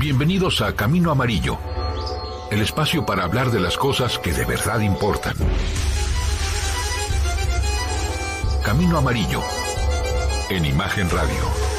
[0.00, 1.58] Bienvenidos a Camino Amarillo,
[2.50, 5.34] el espacio para hablar de las cosas que de verdad importan.
[8.64, 9.42] Camino Amarillo,
[10.48, 11.69] en Imagen Radio.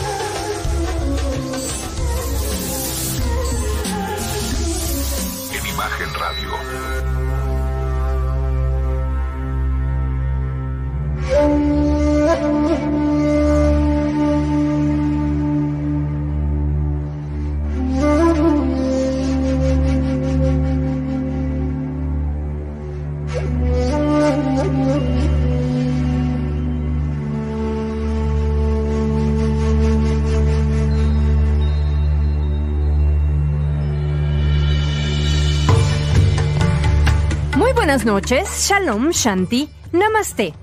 [37.91, 40.53] Buenas noches, Shalom, Shanti, Namaste.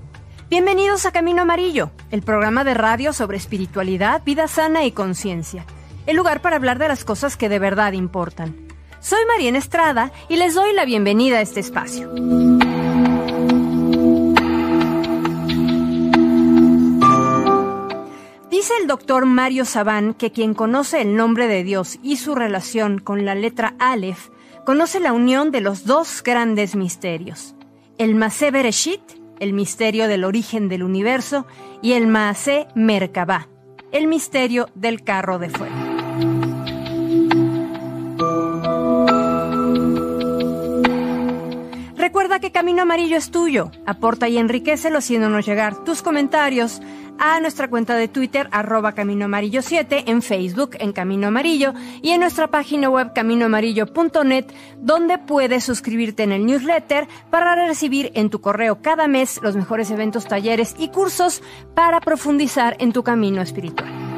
[0.49, 5.63] Bienvenidos a Camino Amarillo, el programa de radio sobre espiritualidad, vida sana y conciencia.
[6.07, 8.55] El lugar para hablar de las cosas que de verdad importan.
[8.99, 12.11] Soy Mariana Estrada y les doy la bienvenida a este espacio.
[18.49, 22.97] Dice el doctor Mario Sabán que quien conoce el nombre de Dios y su relación
[22.97, 24.29] con la letra Aleph,
[24.69, 27.55] conoce la unión de los dos grandes misterios,
[27.97, 29.01] el Masé Bereshit,
[29.39, 31.47] el misterio del origen del universo,
[31.81, 33.47] y el Maasé Merkabah,
[33.91, 35.88] el misterio del carro de fuego.
[42.09, 43.69] Recuerda que Camino Amarillo es tuyo.
[43.85, 46.81] Aporta y enriquecelo haciéndonos llegar tus comentarios
[47.19, 52.09] a nuestra cuenta de Twitter, arroba Camino Amarillo 7, en Facebook, en Camino Amarillo, y
[52.09, 54.45] en nuestra página web caminoamarillo.net,
[54.79, 59.91] donde puedes suscribirte en el newsletter para recibir en tu correo cada mes los mejores
[59.91, 61.43] eventos, talleres y cursos
[61.75, 64.08] para profundizar en tu camino espiritual.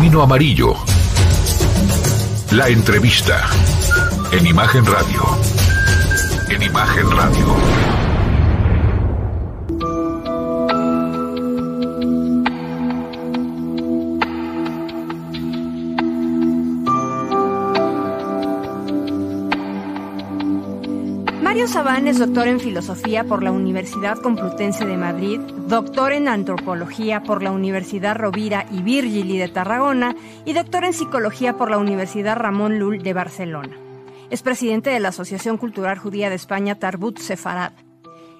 [0.00, 0.74] Camino Amarillo.
[2.52, 3.50] La entrevista.
[4.32, 5.22] En Imagen Radio.
[6.48, 7.79] En Imagen Radio.
[21.70, 25.38] Sabán es doctor en filosofía por la Universidad Complutense de Madrid,
[25.68, 31.56] doctor en antropología por la Universidad Rovira y Virgili de Tarragona y doctor en psicología
[31.56, 33.76] por la Universidad Ramón Llull de Barcelona.
[34.30, 37.70] Es presidente de la Asociación Cultural Judía de España Tarbut Sefarad.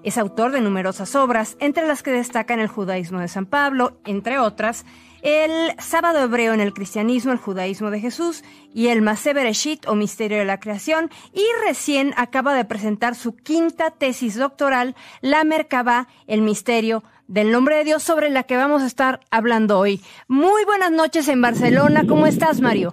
[0.02, 4.40] Es autor de numerosas obras, entre las que destacan el judaísmo de San Pablo, entre
[4.40, 4.84] otras,
[5.22, 8.42] el sábado hebreo en el cristianismo, el judaísmo de Jesús
[8.74, 13.36] y el Masé Bereshit o misterio de la creación y recién acaba de presentar su
[13.36, 18.82] quinta tesis doctoral, la Merkabah, el misterio del nombre de Dios sobre la que vamos
[18.82, 20.00] a estar hablando hoy.
[20.26, 22.92] Muy buenas noches en Barcelona, ¿cómo estás Mario?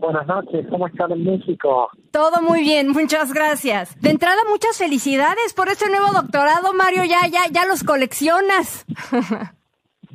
[0.00, 1.90] Buenas noches, ¿cómo están en México?
[2.10, 4.00] Todo muy bien, muchas gracias.
[4.00, 8.86] De entrada, muchas felicidades por este nuevo doctorado, Mario, ya, ya, ya los coleccionas.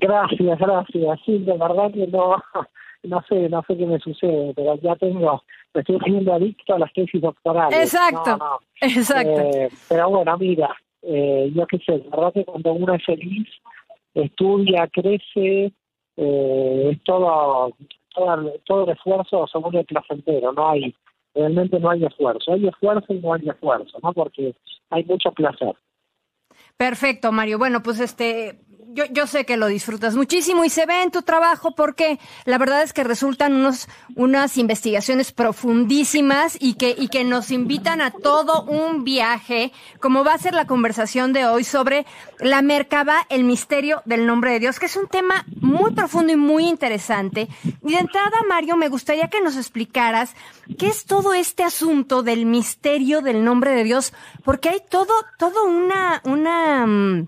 [0.05, 1.19] Gracias, gracias.
[1.25, 2.35] Sí, de verdad que no,
[3.03, 5.43] no sé, no sé qué me sucede, pero ya tengo,
[5.73, 7.79] me estoy haciendo adicto a las tesis doctorales.
[7.79, 8.59] Exacto, No, no.
[8.81, 9.41] exacto.
[9.41, 13.47] Eh, pero bueno, mira, eh, yo qué sé, la verdad que cuando uno es feliz,
[14.13, 15.73] estudia, crece,
[16.17, 17.71] eh, es todo,
[18.13, 20.95] todo, todo el esfuerzo según el placentero, no hay,
[21.33, 24.13] realmente no hay esfuerzo, hay esfuerzo y no hay esfuerzo, ¿no?
[24.13, 24.53] Porque
[24.91, 25.75] hay mucho placer.
[26.77, 27.57] Perfecto, Mario.
[27.57, 31.21] Bueno, pues este, yo, yo sé que lo disfrutas muchísimo y se ve en tu
[31.21, 37.23] trabajo porque la verdad es que resultan unos, unas investigaciones profundísimas y que, y que
[37.23, 42.05] nos invitan a todo un viaje, como va a ser la conversación de hoy sobre
[42.39, 46.37] la Merkabah, el misterio del nombre de Dios, que es un tema muy profundo y
[46.37, 47.47] muy interesante.
[47.83, 50.35] Y de entrada, Mario, me gustaría que nos explicaras
[50.77, 55.65] qué es todo este asunto del misterio del nombre de Dios, porque hay todo, todo
[55.65, 57.27] una, una, mm,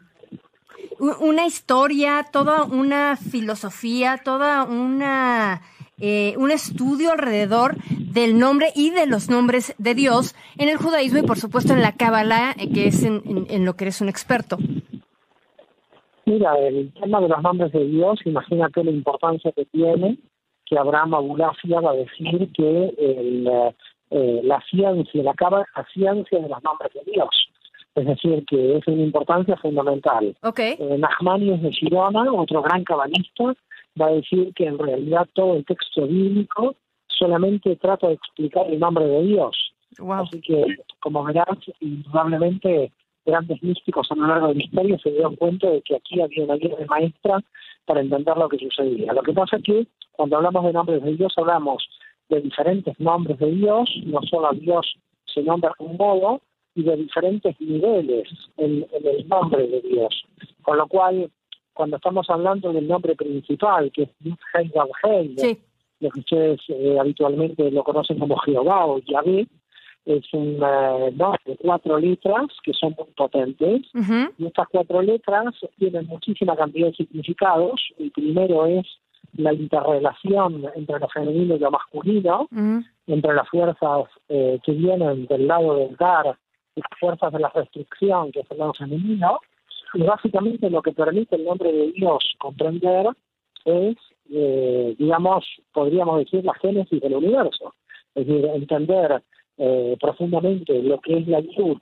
[1.00, 5.62] una historia, toda una filosofía, toda una
[6.00, 11.18] eh, un estudio alrededor del nombre y de los nombres de Dios en el judaísmo
[11.18, 14.58] y por supuesto en la Kabbalah, eh, que es en, lo que eres un experto.
[16.26, 20.20] Mira, el tema de los nombres de Dios, imagínate la importancia que tiene,
[20.66, 23.50] que Abraham Abulafia va a decir que el,
[24.12, 27.30] eh, la ciencia, la, la ciencia de los nombres de Dios.
[27.98, 30.38] Es decir, que es una importancia fundamental.
[30.44, 30.60] Ok.
[30.60, 33.56] Eh, Nachmanides de Girona, otro gran cabalista,
[34.00, 36.76] va a decir que en realidad todo el texto bíblico
[37.08, 39.74] solamente trata de explicar el nombre de Dios.
[40.12, 40.64] Así que,
[41.00, 42.92] como verás, indudablemente
[43.26, 46.44] grandes místicos a lo largo de la historia se dieron cuenta de que aquí había
[46.44, 47.44] una guía de maestra
[47.86, 49.12] para entender lo que sucedía.
[49.12, 51.84] Lo que pasa es que cuando hablamos de nombres de Dios hablamos
[52.30, 54.86] de diferentes nombres de Dios, no solo a Dios
[55.26, 56.42] se nombra un modo,
[56.78, 60.24] y de diferentes niveles en, el nombre de Dios.
[60.62, 61.30] Con lo cual,
[61.74, 64.10] cuando estamos hablando del nombre principal, que es
[65.38, 65.58] sí.
[66.00, 69.48] lo que ustedes eh, habitualmente lo conocen como Jehová o Yahvé,
[70.06, 73.82] es un eh, nombre de cuatro letras que son muy potentes
[74.38, 77.82] y estas cuatro letras tienen muchísima cantidad de significados.
[77.98, 78.86] El primero es
[79.36, 82.48] la interrelación entre lo femenino y lo masculino,
[83.08, 86.38] entre las fuerzas eh, que vienen del lado del dar
[86.78, 89.40] las fuerzas de la restricción, que es el lado femenino,
[89.94, 93.08] y básicamente lo que permite el nombre de Dios comprender
[93.66, 93.96] es,
[94.30, 97.74] eh, digamos, podríamos decir, la génesis del universo.
[98.16, 99.22] Es decir, entender
[99.58, 101.80] eh, profundamente lo que es la Yud,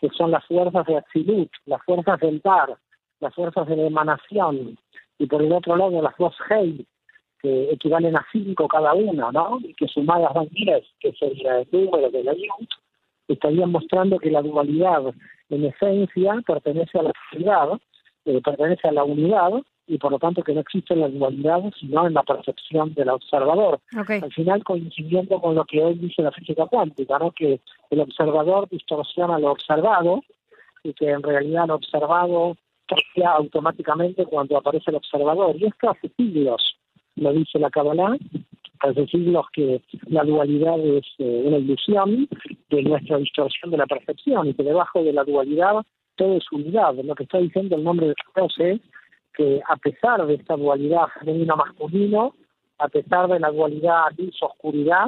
[0.00, 2.76] que son las fuerzas de Atsilut, las fuerzas del Dar,
[3.20, 4.78] las fuerzas de la emanación,
[5.18, 6.84] y por el otro lado las dos Hei,
[7.40, 9.58] que equivalen a cinco cada una, ¿no?
[9.62, 12.68] Y que sumadas dan diez, que es el, número de la Yud,
[13.28, 15.14] estarían mostrando que la dualidad
[15.48, 17.80] en esencia pertenece a la unidad,
[18.24, 19.50] eh, pertenece a la unidad
[19.86, 23.80] y por lo tanto que no existe la dualidad sino en la percepción del observador.
[24.22, 27.32] Al final coincidiendo con lo que hoy dice la física cuántica, ¿no?
[27.32, 27.60] que
[27.90, 30.22] el observador distorsiona lo observado
[30.84, 35.56] y que en realidad lo observado cambia automáticamente cuando aparece el observador.
[35.56, 36.76] Y esto hace siglos,
[37.16, 38.16] lo dice la Kabbalah,
[38.80, 42.28] hace siglos que la dualidad es eh, una ilusión
[42.76, 45.82] de nuestra distorsión de la percepción y que debajo de la dualidad
[46.16, 46.94] todo es unidad.
[46.94, 48.80] Lo que está diciendo el nombre de Dios es
[49.34, 52.34] que a pesar de esta dualidad femenino-masculino,
[52.78, 55.06] a pesar de la dualidad luz-oscuridad,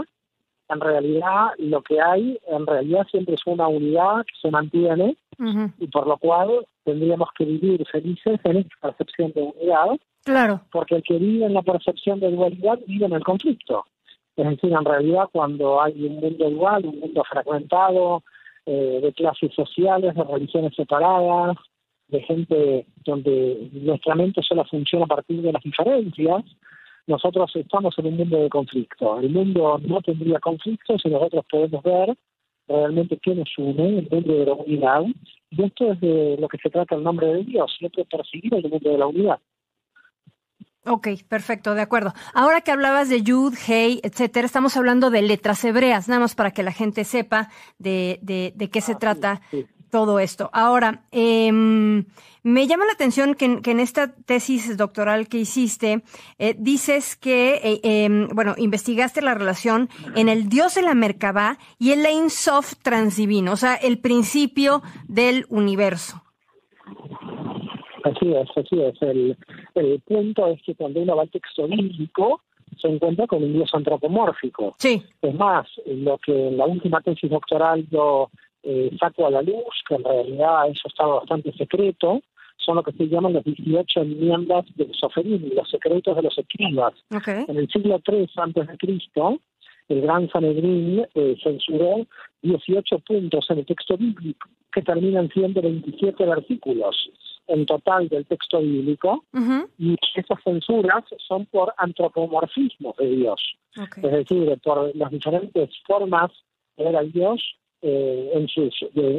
[0.69, 5.17] en realidad lo que hay, en realidad siempre es una unidad que se mantiene
[5.79, 9.99] y por lo cual tendríamos que vivir felices en esta percepción de unidad.
[10.25, 10.63] Claro.
[10.73, 13.85] Porque el que vive en la percepción de dualidad vive en el conflicto.
[14.37, 18.23] Es decir, en realidad cuando hay un mundo dual, un mundo fragmentado,
[18.67, 21.57] eh, de clases sociales, de religiones separadas,
[22.09, 26.45] de gente donde nuestra mente solo funciona a partir de las diferencias,
[27.07, 29.21] nosotros estamos en un mundo de conflicto.
[29.21, 32.17] El mundo no tendría conflicto si nosotros podemos ver
[32.67, 35.05] realmente qué nos une, el mundo de la unidad.
[35.51, 38.69] Y esto es de lo que se trata el nombre de Dios, siempre perseguir el
[38.71, 39.39] mundo de la unidad.
[40.87, 42.13] Ok, perfecto, de acuerdo.
[42.35, 46.51] Ahora que hablabas de Yud, Hey, etcétera, estamos hablando de letras hebreas, nada más para
[46.51, 47.49] que la gente sepa
[47.79, 49.41] de, de, de qué se ah, trata
[49.95, 50.51] todo esto.
[50.53, 52.05] Ahora, em,
[52.43, 56.03] me llama la atención que, en esta tesis doctoral que hiciste,
[56.39, 61.59] eh, dices que, eh, em, bueno, investigaste la relación en el Dios de la Merkabah
[61.79, 66.25] y el Ein Sof transdivino, o sea, el principio del universo.
[68.05, 69.01] Así es, así es.
[69.01, 69.37] El,
[69.75, 72.43] el punto es que cuando uno va al texto bíblico,
[72.81, 74.75] se encuentra con un dios antropomórfico.
[74.79, 75.03] Sí.
[75.23, 78.31] Es más, lo que en la última tesis doctoral yo
[78.63, 82.21] eh, saco a la luz, que en realidad eso estaba bastante secreto,
[82.59, 86.93] son lo que se llaman las 18 enmiendas de Soferín, los secretos de los escribas.
[87.27, 89.39] En el siglo III antes de Cristo,
[89.89, 92.07] el gran Sanedrín eh, censuró
[92.43, 97.11] 18 puntos en el texto bíblico que terminan siendo 27 versículos
[97.47, 99.25] en total del texto bíblico
[99.79, 103.41] y esas censuras son por antropomorfismo de Dios,
[103.77, 106.31] es decir, por las diferentes formas
[106.77, 107.41] de ver a Dios
[107.87, 108.75] eh, en sus,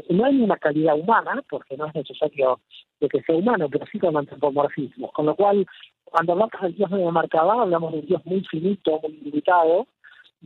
[0.09, 2.59] no hay una calidad humana, porque no es necesario
[2.99, 5.11] de que sea humano, pero sí con antropomorfismo.
[5.11, 5.67] Con lo cual,
[6.03, 9.85] cuando hablamos del Dios de la marcada, hablamos de un Dios muy finito, muy limitado,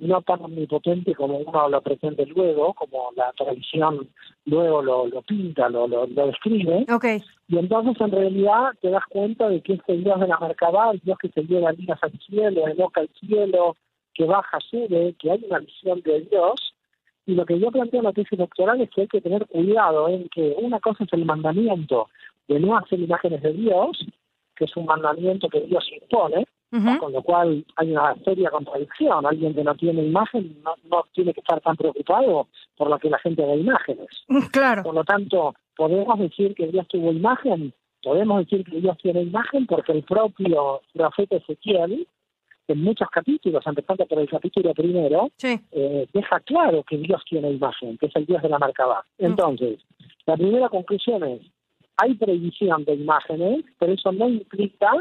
[0.01, 4.09] no tan omnipotente como uno lo presenta luego, como la tradición
[4.45, 6.85] luego lo, lo pinta, lo, lo, describe.
[6.91, 7.21] Okay.
[7.47, 10.99] Y entonces en realidad te das cuenta de que este Dios de la Merkabah, el
[10.99, 13.75] Dios que se lleva líneas al cielo, evoca al cielo,
[14.13, 16.73] que baja, sube, que hay una visión de Dios,
[17.25, 20.09] y lo que yo planteo en la tesis doctoral es que hay que tener cuidado
[20.09, 22.09] en que una cosa es el mandamiento
[22.47, 24.05] de no hacer imágenes de Dios,
[24.55, 29.25] que es un mandamiento que Dios impone, con lo cual hay una seria contradicción.
[29.25, 32.47] Alguien que no tiene imagen no, no tiene que estar tan preocupado
[32.77, 34.07] por lo que la gente ve imágenes.
[34.51, 34.83] Claro.
[34.83, 37.73] Por lo tanto, podemos decir que Dios tuvo imagen,
[38.03, 42.07] podemos decir que Dios tiene imagen porque el propio profeta Ezequiel
[42.69, 47.97] en muchos capítulos, empezando por el capítulo primero, eh, deja claro que Dios tiene imagen,
[47.97, 49.03] que es el Dios de la Merkabah.
[49.17, 49.79] Entonces,
[50.25, 51.41] la primera conclusión es,
[51.97, 54.91] hay previsión de imágenes, pero eso no implica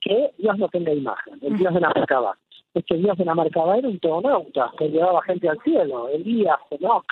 [0.00, 2.36] que Dios no tenga imagen, el Dios de la Merkabah.
[2.74, 7.04] Este Dios de la Merkabah era un teonauta que llevaba gente al cielo, Elías, Enoch.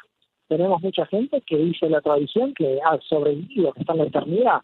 [0.47, 4.63] Tenemos mucha gente que dice la tradición que ha sobrevivido, que está en la eternidad.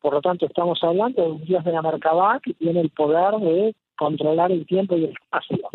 [0.00, 3.34] Por lo tanto, estamos hablando de un Dios de la Merkabah que tiene el poder
[3.40, 5.68] de controlar el tiempo y el espacio.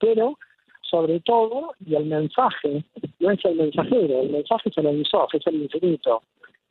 [0.00, 0.38] Pero,
[0.80, 2.84] sobre todo, y el mensaje,
[3.20, 6.22] no es el mensajero, el mensaje es el emisor, es el infinito,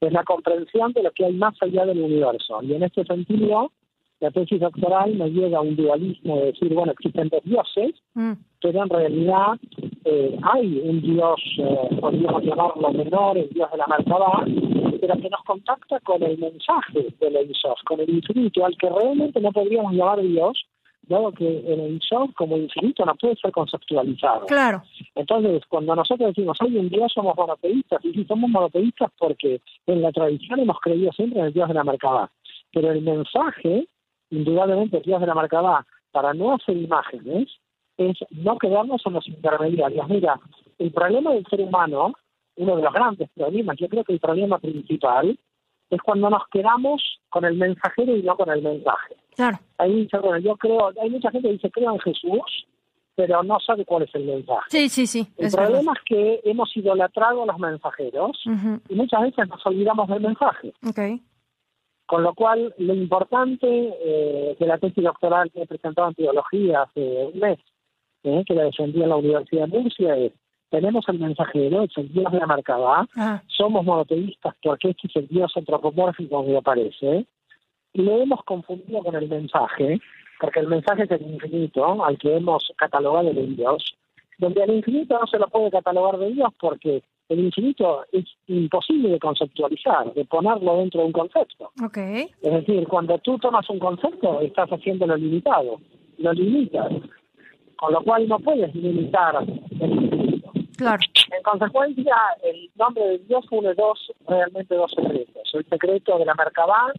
[0.02, 2.62] es la comprensión de lo que hay más allá del universo.
[2.64, 3.72] Y en este sentido,
[4.22, 8.34] la tesis doctoral me llega a un dualismo de decir, bueno, existen dos dioses, mm.
[8.62, 9.60] pero en realidad
[10.06, 14.46] eh, hay un dios, eh, podríamos llamarlo menor, el dios de la Merkabah,
[15.02, 19.42] pero que nos contacta con el mensaje del Eisof, con el infinito, al que realmente
[19.42, 20.66] no podríamos llamar Dios,
[21.02, 24.46] dado que el Eisof como infinito no puede ser conceptualizado.
[24.46, 24.84] Claro.
[25.16, 30.02] Entonces, cuando nosotros decimos hay un Dios, somos monoteístas, y si somos monoteístas porque en
[30.04, 32.30] la tradición hemos creído siempre en el Dios de la Merkabah,
[32.72, 33.88] pero el mensaje,
[34.32, 37.48] indudablemente Dios de la Merkabah, para no hacer imágenes,
[37.98, 40.10] es no quedarnos en los intermediarios.
[40.10, 40.40] Mira,
[40.80, 42.14] el problema del ser humano
[42.58, 45.38] uno de los grandes problemas, yo creo que el problema principal
[45.90, 49.16] es cuando nos quedamos con el mensajero y no con el mensaje.
[49.36, 49.60] Claro.
[49.78, 52.68] Ahí bueno, yo creo, hay mucha gente que dice creo en Jesús,
[53.16, 54.68] pero no sabe cuál es el mensaje.
[54.70, 55.28] Sí, sí, sí.
[55.38, 58.42] El problema es que hemos idolatrado a los mensajeros
[58.90, 60.74] y muchas veces nos olvidamos del mensaje.
[60.88, 61.22] Okay.
[62.06, 66.84] Con lo cual, lo importante eh, de la tesis doctoral que he presentado en teología
[66.84, 67.60] hace un mes,
[68.24, 70.34] eh, que la defendí en la Universidad de Murcia, es
[70.72, 73.42] tenemos el mensajero, es el Dios de la Merkabah, ah.
[73.48, 77.26] somos monoteístas porque este es el Dios antropomórfico que aparece,
[77.94, 80.00] y lo hemos confundido con el mensaje,
[80.40, 83.98] porque el mensaje es el infinito, al que hemos catalogado de Dios,
[84.38, 89.08] donde el infinito no se lo puede catalogar de Dios porque el infinito es imposible
[89.10, 91.72] de conceptualizar, de ponerlo dentro de un concepto.
[91.82, 92.30] Okay.
[92.42, 95.80] Es decir, cuando tú tomas un concepto, estás haciendo lo limitado,
[96.18, 96.92] lo limitas,
[97.78, 99.46] con lo cual no puedes limitar
[99.80, 100.52] el infinito.
[101.32, 105.50] En consecuencia, el nombre de Dios une dos, realmente dos secretos.
[105.54, 106.92] El secreto de la Merkabah,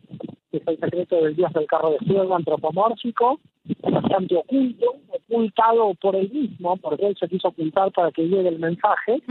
[0.53, 3.41] que es el secreto del Dios del carro de fuego antropomórfico,
[3.81, 8.59] bastante oculto, ocultado por él mismo, porque él se quiso ocultar para que llegue el
[8.59, 9.23] mensaje,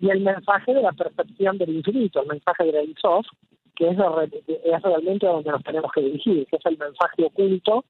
[0.00, 3.26] y el mensaje de la percepción del infinito, el mensaje de la Isof,
[3.76, 3.98] que es,
[4.64, 7.84] es realmente a donde nos tenemos que dirigir, que es el mensaje oculto,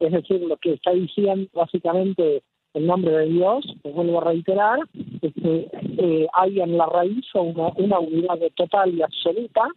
[0.00, 2.42] es decir, lo que está diciendo básicamente
[2.74, 4.80] el nombre de Dios, te vuelvo a reiterar,
[5.20, 9.68] que eh, hay en la raíz una, una unidad total y absoluta,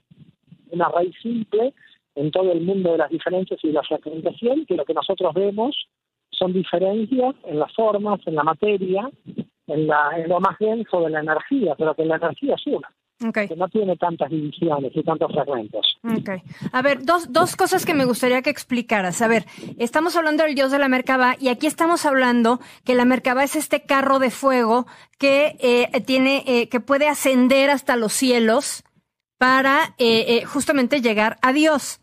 [0.71, 1.73] una raíz simple
[2.15, 5.33] en todo el mundo de las diferencias y de la fragmentación, que lo que nosotros
[5.33, 5.75] vemos
[6.31, 9.09] son diferencias en las formas, en la materia,
[9.67, 12.89] en, la, en lo más denso de la energía, pero que la energía es una.
[13.31, 15.97] Que no tiene tantas divisiones y tantos fragmentos.
[16.03, 16.41] Okay.
[16.73, 19.21] A ver, dos, dos cosas que me gustaría que explicaras.
[19.21, 19.45] A ver,
[19.77, 23.55] estamos hablando del dios de la Merkaba y aquí estamos hablando que la Merkaba es
[23.55, 24.87] este carro de fuego
[25.19, 28.83] que eh, tiene, eh, que puede ascender hasta los cielos
[29.37, 32.02] para eh, justamente llegar a Dios.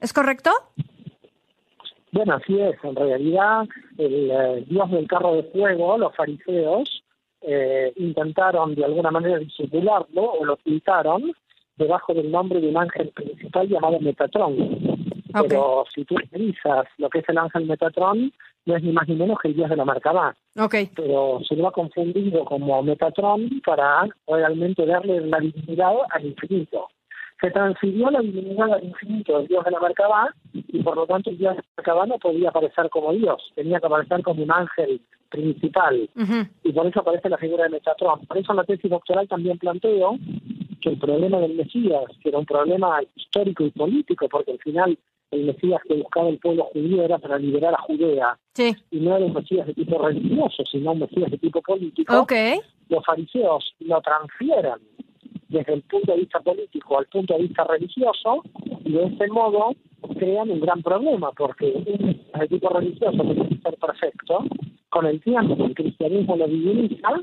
[0.00, 0.50] ¿Es correcto?
[2.12, 2.76] Bueno, así es.
[2.82, 3.66] En realidad,
[3.98, 7.02] el dios del carro de fuego, los fariseos,
[7.42, 11.32] eh, intentaron de alguna manera disimularlo o lo pintaron
[11.76, 14.56] debajo del nombre de un ángel principal llamado Metatrón.
[15.32, 18.32] Pero si tú revisas lo que es el ángel Metatrón,
[18.64, 20.34] no es ni más ni menos que el dios de la Merkabah.
[20.58, 20.90] Okay.
[20.96, 26.88] Pero se lo ha confundido como Metatrón para realmente darle la divinidad al infinito.
[27.40, 31.30] Se transfirió la divinidad al infinito del dios de la Merkabah y por lo tanto
[31.30, 34.52] el dios de la Merkabah no podía aparecer como dios, tenía que aparecer como un
[34.52, 36.08] ángel principal.
[36.62, 38.24] Y por eso aparece la figura de Metatron.
[38.26, 40.16] Por eso en la tesis doctoral también planteo
[40.80, 44.98] que el problema del Mesías, que era un problema histórico y político, porque al final
[45.30, 48.38] el Mesías que buscaba el pueblo judío era para liberar a Judea,
[48.90, 52.26] y no era un Mesías de tipo religioso, sino un Mesías de tipo político,
[52.88, 54.74] los fariseos lo transfieren
[55.56, 58.42] desde el punto de vista político al punto de vista religioso,
[58.84, 59.72] y de ese modo
[60.18, 64.44] crean un gran problema, porque un de tipo religioso tiene que ser perfecto,
[64.90, 67.20] con el tiempo el cristianismo lo diviniza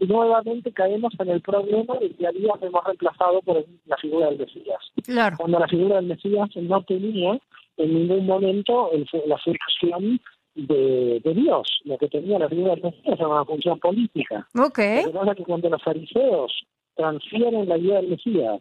[0.00, 4.26] y nuevamente caemos en el problema de que a Dios hemos reemplazado por la figura
[4.26, 4.80] del Mesías.
[5.04, 5.36] Claro.
[5.38, 7.38] Cuando la figura del Mesías no tenía
[7.76, 8.90] en ningún momento
[9.26, 10.20] la función
[10.54, 14.48] de, Dios, lo que tenía la figura del Mesías era una función política.
[14.54, 15.04] Okay.
[15.04, 16.52] Lo que pasa es que cuando los fariseos
[16.94, 18.60] transfieren la idea del Mesías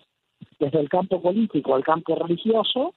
[0.59, 2.93] desde el campo político al campo religioso,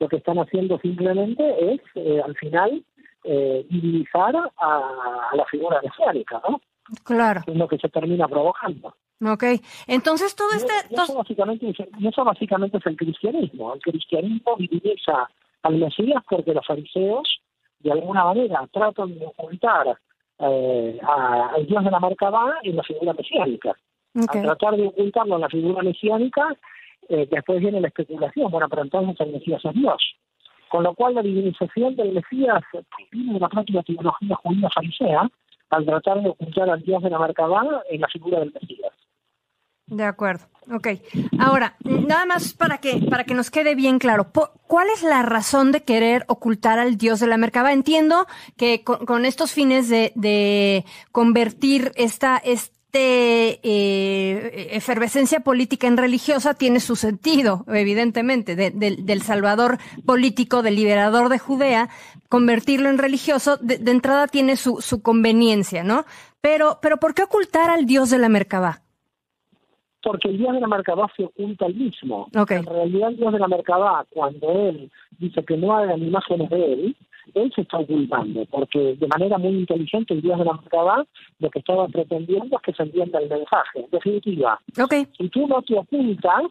[0.00, 2.84] lo que están haciendo simplemente es, eh, al final,
[3.24, 6.60] eh, divinizar a, la figura mesiánica, ¿no?
[7.04, 7.40] Claro.
[7.46, 8.94] Es lo que se termina provocando.
[9.24, 9.44] Ok,
[9.86, 10.72] entonces todo este...
[10.90, 13.74] Y eso, básicamente, eso básicamente es el cristianismo.
[13.74, 15.30] El cristianismo diviniza
[15.62, 17.40] al Mesías porque los fariseos
[17.78, 19.98] de alguna manera tratan de ocultar
[20.38, 23.74] eh, al dios de la Merkabah en la figura mesiánica.
[24.14, 26.56] Al tratar de ocultarlo en la figura mesiánica,
[27.08, 30.02] eh, después viene la especulación, bueno, pero entonces el Mesías es Dios.
[30.70, 32.62] Con lo cual la divinización del Mesías
[33.10, 35.30] viene de la práctica teología judía farisea
[35.70, 38.92] al tratar de ocultar al Dios de la Merkabah en la figura del Mesías.
[39.86, 40.88] De acuerdo, ok.
[41.38, 44.32] Ahora, nada más para que, para que nos quede bien claro,
[44.66, 47.72] ¿cuál es la razón de querer ocultar al dios de la Merkabah?
[47.72, 52.38] Entiendo que con, estos fines de, de convertir esta,
[52.94, 61.28] este eh, efervescencia política en religiosa tiene su sentido, evidentemente, del salvador político, del liberador
[61.28, 61.88] de Judea,
[62.28, 66.04] convertirlo en religioso, de, entrada tiene su, su conveniencia, ¿no?
[66.40, 68.80] Pero, pero ¿por qué ocultar al dios de la Merkabah?
[70.02, 72.28] porque el Dios de la Merkabah se oculta el mismo.
[72.34, 76.72] En realidad el Dios de la Merkabah, cuando él dice que no hagan imágenes de
[76.74, 76.96] él,
[77.34, 81.04] él se está ocultando, porque de manera muy inteligente el Dios de la Merkabah
[81.38, 83.80] lo que estaba pretendiendo es que se entienda el mensaje.
[83.80, 84.60] En definitiva,
[85.16, 86.44] si tú no te ocultas,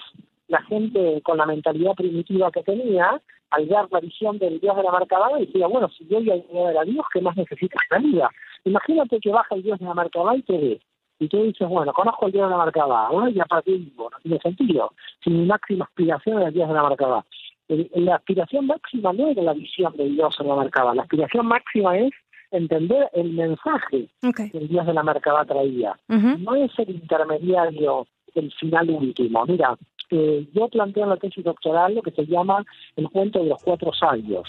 [0.47, 4.83] la gente con la mentalidad primitiva que tenía, al ver la visión del Dios de
[4.83, 8.09] la Merkabah, decía, bueno, si yo ya a a Dios, ¿qué más necesitas en la
[8.09, 8.29] vida?
[8.65, 10.81] Imagínate que baja el Dios de la Merkabah y te ve
[11.23, 13.29] y tú dices, bueno, conozco el Dios de la marca ¿no?
[13.29, 14.91] y a partir de no tiene sentido.
[15.23, 17.23] Si mi máxima aspiración era el Dios de la marca
[17.67, 21.97] La aspiración máxima no era la visión del Dios de la marca La aspiración máxima
[21.97, 22.11] es
[22.51, 25.97] entender el mensaje que el Dios de la marca traía.
[26.07, 29.45] No es el intermediario, el final último.
[29.45, 29.77] Mira,
[30.11, 32.63] eh, yo planteo en la tesis doctoral lo que se llama
[32.95, 34.47] el cuento de los cuatro sabios.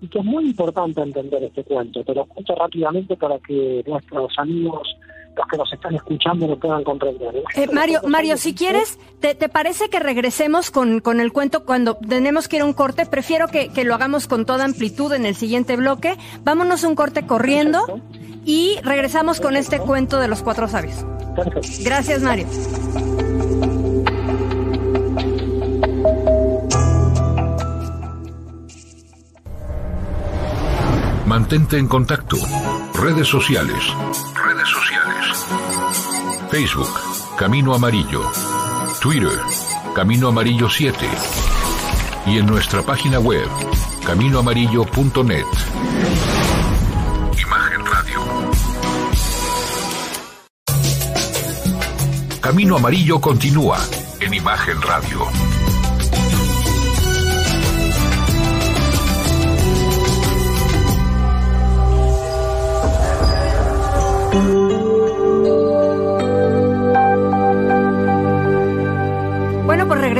[0.00, 2.04] Y que es muy importante entender este cuento.
[2.04, 4.96] Te lo cuento rápidamente para que nuestros amigos
[5.36, 7.42] los que nos están escuchando lo puedan comprender.
[7.54, 12.48] Eh, Mario, Mario, si quieres, te, parece que regresemos con, con el cuento cuando tenemos
[12.48, 13.06] que ir a un corte?
[13.06, 16.16] Prefiero que, lo hagamos con toda amplitud en el siguiente bloque.
[16.44, 18.00] Vámonos un corte corriendo
[18.44, 21.04] y regresamos con este cuento de los cuatro sabios.
[21.82, 22.46] Gracias, Mario.
[31.26, 32.36] Mantente en contacto.
[32.94, 33.78] Redes sociales.
[34.34, 35.01] Redes sociales.
[36.52, 38.30] Facebook, Camino Amarillo.
[39.00, 39.40] Twitter,
[39.94, 41.08] Camino Amarillo 7.
[42.26, 43.48] Y en nuestra página web,
[44.04, 45.46] caminoamarillo.net.
[47.40, 48.20] Imagen Radio.
[52.42, 53.78] Camino Amarillo continúa
[54.20, 55.61] en Imagen Radio.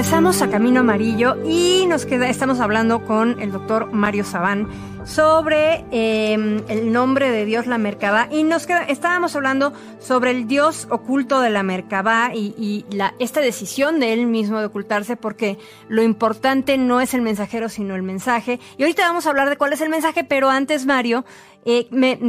[0.02, 4.68] Regresamos a Camino Amarillo y nos queda, estamos hablando con el doctor Mario Sabán
[5.04, 10.48] sobre em, el nombre de Dios la Merkabah y nos queda, estábamos hablando sobre el
[10.48, 12.84] Dios oculto de la Merkabah y,
[13.20, 15.56] esta decisión de él mismo de ocultarse porque
[15.88, 19.56] lo importante no es el mensajero sino el mensaje y ahorita vamos a hablar de
[19.56, 21.24] cuál es el mensaje pero antes Mario
[21.64, 21.88] eh,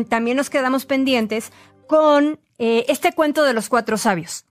[0.10, 1.52] también nos quedamos pendientes
[1.88, 4.46] con eh, este cuento de los cuatro sabios.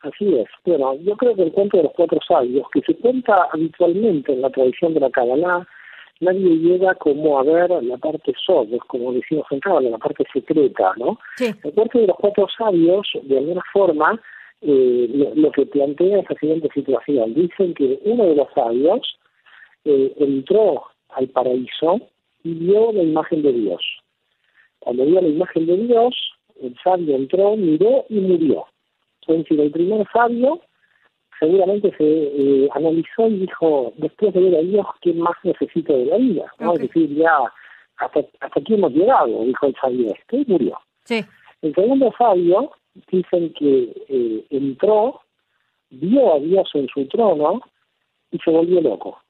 [0.00, 0.46] Así es.
[0.64, 4.42] Bueno, yo creo que el cuento de los cuatro sabios, que se cuenta habitualmente en
[4.42, 5.66] la tradición de la Kabbalah,
[6.20, 10.92] nadie llega como a ver la parte sod, como decimos en Kabbalah, la parte secreta,
[10.98, 11.18] ¿no?
[11.38, 14.20] El cuento de los cuatro sabios, de alguna forma,
[14.60, 17.34] eh, lo, que plantea es la siguiente situación.
[17.34, 19.18] Dicen que uno de los sabios
[19.84, 22.00] eh, entró al paraíso
[22.44, 23.82] y vio la imagen de Dios.
[24.78, 26.14] Cuando vio la imagen de Dios,
[26.60, 28.66] el sabio entró, miró y murió.
[29.28, 30.60] Es decir, el primer sabio
[31.38, 36.06] seguramente se eh, analizó y dijo, después de ver a Dios, ¿quién más necesito de
[36.06, 36.52] la vida?
[36.58, 36.74] ¿no?
[36.74, 37.38] Es decir, ya
[37.98, 40.78] hasta, hasta aquí hemos llegado, dijo el sabio este, y murió.
[41.04, 41.24] Sí.
[41.62, 42.72] El segundo sabio
[43.10, 45.20] dicen que eh, entró,
[45.90, 47.60] vio a Dios en su trono
[48.30, 49.20] y se volvió loco.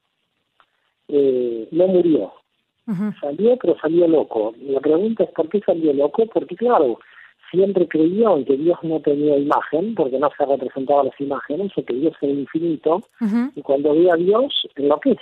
[1.09, 2.33] Eh, no murió.
[3.21, 4.55] Salió, pero salió loco.
[4.63, 6.25] La pregunta es, ¿por qué salió loco?
[6.33, 6.99] Porque, claro,
[7.51, 11.85] siempre creyó en que Dios no tenía imagen, porque no se representaba las imágenes, o
[11.85, 13.03] que Dios era infinito,
[13.55, 14.67] y cuando ve a Dios,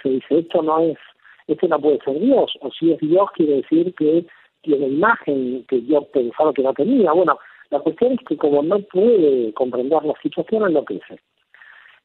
[0.02, 0.98] se dice, esto no es,
[1.46, 4.26] esto no puede ser Dios, o si es Dios quiere decir que
[4.62, 7.12] tiene imagen que yo pensaba que no tenía.
[7.12, 7.38] Bueno,
[7.70, 11.18] la cuestión es que como no puede comprender la situación, enloquece.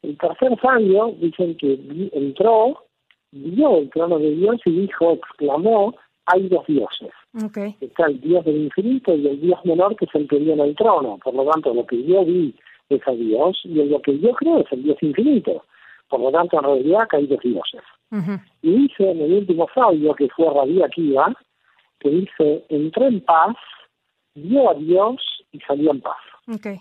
[0.02, 1.78] El tercer sabio dicen que
[2.12, 2.84] entró,
[3.32, 5.94] vio el trono de Dios y dijo, exclamó,
[6.26, 7.10] hay dos dioses.
[7.80, 10.76] Está el Dios del infinito y el Dios menor que es el que viene el
[10.76, 11.18] trono.
[11.22, 12.54] Por lo tanto, lo que yo vi
[12.88, 15.64] es a Dios y lo que yo creo es el Dios infinito.
[16.08, 17.82] Por lo tanto, en realidad hay dos dioses.
[18.60, 21.34] Y dice en el último sabio, que fue Rabí Akiva,
[21.98, 23.56] que dice, entró en paz,
[24.34, 26.18] vio a Dios y salió en paz.
[26.54, 26.80] Okay.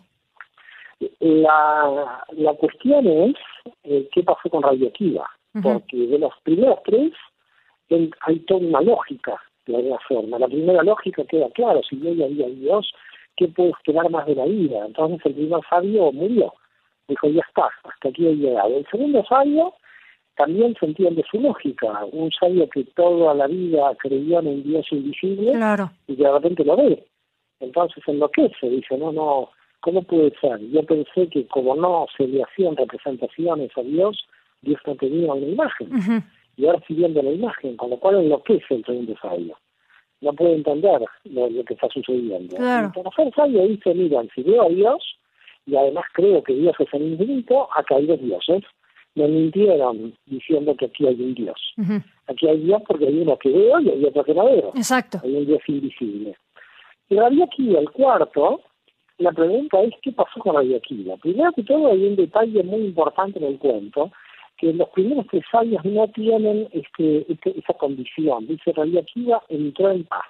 [1.20, 3.36] La, la cuestión es
[3.84, 5.30] eh, qué pasó con Radio Akiva,
[5.64, 7.14] porque de los primeros tres
[8.22, 10.40] hay toda una lógica de alguna forma.
[10.40, 12.92] La primera lógica queda claro, si yo ya había Dios,
[13.36, 14.86] ¿qué puedo esperar más de la vida?
[14.86, 16.54] Entonces el primer sabio murió.
[17.08, 18.78] Dijo, ya está, hasta aquí he llegado.
[18.78, 19.74] El segundo sabio
[20.36, 22.06] también se entiende su lógica.
[22.12, 25.54] Un sabio que toda la vida creyó en un Dios invisible
[26.08, 27.06] y de repente lo ve.
[27.60, 29.50] Entonces enloquece, dice, no, no,
[29.82, 30.60] ¿cómo puede ser?
[30.72, 34.26] Yo pensé que como no se le hacían representaciones a Dios,
[34.62, 36.24] Dios no tenía una imagen.
[36.62, 39.58] Y ahora sí viendo la imagen, con lo cual enloquece el segundo sabio.
[40.22, 42.56] No puede entender lo, que está sucediendo.
[42.56, 42.92] Claro.
[42.96, 45.18] El tercer sabio dice, miren, si veo a Dios,
[45.66, 48.64] y además creo que Dios es el infinito, acá hay dos dioses
[49.16, 51.74] me mintieron diciendo que aquí hay un Dios.
[52.28, 54.72] Aquí hay Dios porque hay uno que veo y hay otro que no veo.
[54.76, 55.20] Exacto.
[55.24, 56.36] Hay un Dios invisible.
[57.10, 58.62] Y Radio aquí, el cuarto,
[59.18, 61.18] la pregunta es qué pasó con Radio Akiva.
[61.18, 64.12] Primero que todo hay un detalle muy importante en el cuento,
[64.62, 68.46] que los primeros tres años no tienen este, este, esa condición.
[68.46, 70.28] Dice Radio Akiva entró en paz.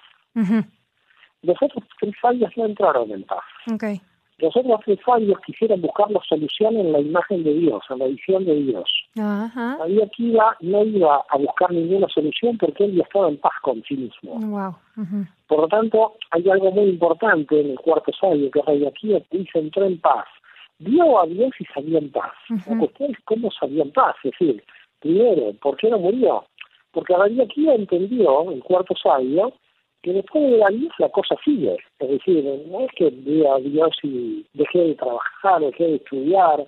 [1.42, 3.44] Los otros tres años no entraron en paz.
[3.74, 4.00] Okay.
[4.38, 8.06] Los otros tres fallos quisieran buscar la solución en la imagen de Dios, en la
[8.06, 8.90] visión de Dios.
[9.20, 9.78] Ajá.
[9.84, 13.82] Ahí aquí no iba a buscar ninguna solución porque él ya estaba en paz con
[13.82, 14.40] sí mismo.
[14.40, 14.74] Wow.
[15.46, 19.84] Por lo tanto, hay algo muy importante en el cuarto sabio que que dice entró
[19.84, 20.26] en paz.
[20.84, 22.32] Vio a Dios y salió en paz.
[22.66, 24.16] La cuestión es cómo salió en paz.
[24.24, 24.62] Es decir,
[25.00, 26.44] primero, ¿por qué no murió?
[26.92, 29.52] Porque aquí entendió, el cuarto sabio,
[30.02, 31.76] que después de la Dios la cosa sigue.
[31.98, 36.66] Es decir, no es que vea a Dios y dejé de trabajar, dejé de estudiar.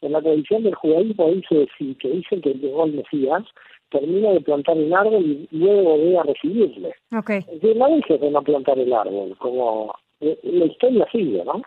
[0.00, 3.44] En la tradición del judaísmo dice sí, que dicen que llegó el Mesías,
[3.90, 6.94] termina de plantar el árbol y luego ve a recibirle.
[7.16, 7.38] Okay.
[7.38, 11.62] Es decir, no dice de no plantar el árbol, como eh, la historia sigue, ¿no?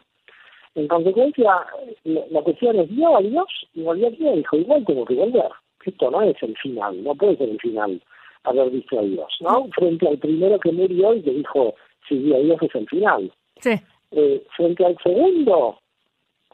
[0.75, 1.65] En consecuencia,
[2.03, 5.49] la, cuestión es, vio a Dios y volvió aquí y dijo, igual tengo que volver.
[5.85, 8.01] Esto no es el final, no puede ser el final
[8.43, 9.67] haber visto a Dios, ¿no?
[9.75, 11.75] Frente al primero que murió y que dijo,
[12.07, 13.31] si a Dios es el final.
[13.59, 13.71] Sí.
[14.11, 15.79] Eh, frente al segundo,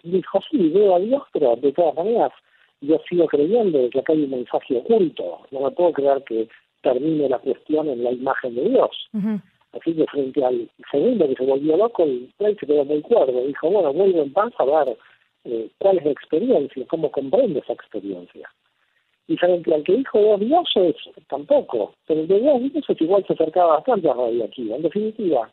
[0.04, 2.32] dijo, sí, veo a Dios, pero de todas maneras
[2.82, 5.42] yo sigo creyendo que acá hay un mensaje oculto.
[5.52, 6.48] No me puedo creer que
[6.82, 9.10] termine la cuestión en la imagen de Dios.
[9.74, 13.46] Así que frente al segundo que se volvió loco, él se quedó muy cuerdo.
[13.46, 14.98] Dijo, bueno, vuelvo en paz a ver
[15.46, 18.50] eh, cuál es la experiencia, cómo comprende esa experiencia
[19.32, 20.96] diferente al que dijo dos dioses,
[21.28, 21.94] tampoco.
[22.08, 24.72] Pero el de dos dioses igual se acercaba bastante a Radio aquí.
[24.72, 25.50] En definitiva,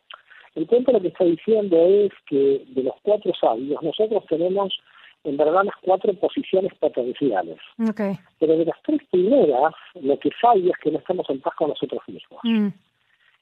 [0.55, 4.77] el cuento lo que está diciendo es que de los cuatro sabios, nosotros tenemos
[5.23, 7.57] en verdad las cuatro posiciones potenciales.
[7.89, 8.17] Okay.
[8.39, 11.69] Pero de las tres primeras, lo que falla es que no estamos en paz con
[11.69, 12.39] nosotros mismos.
[12.43, 12.69] Mm.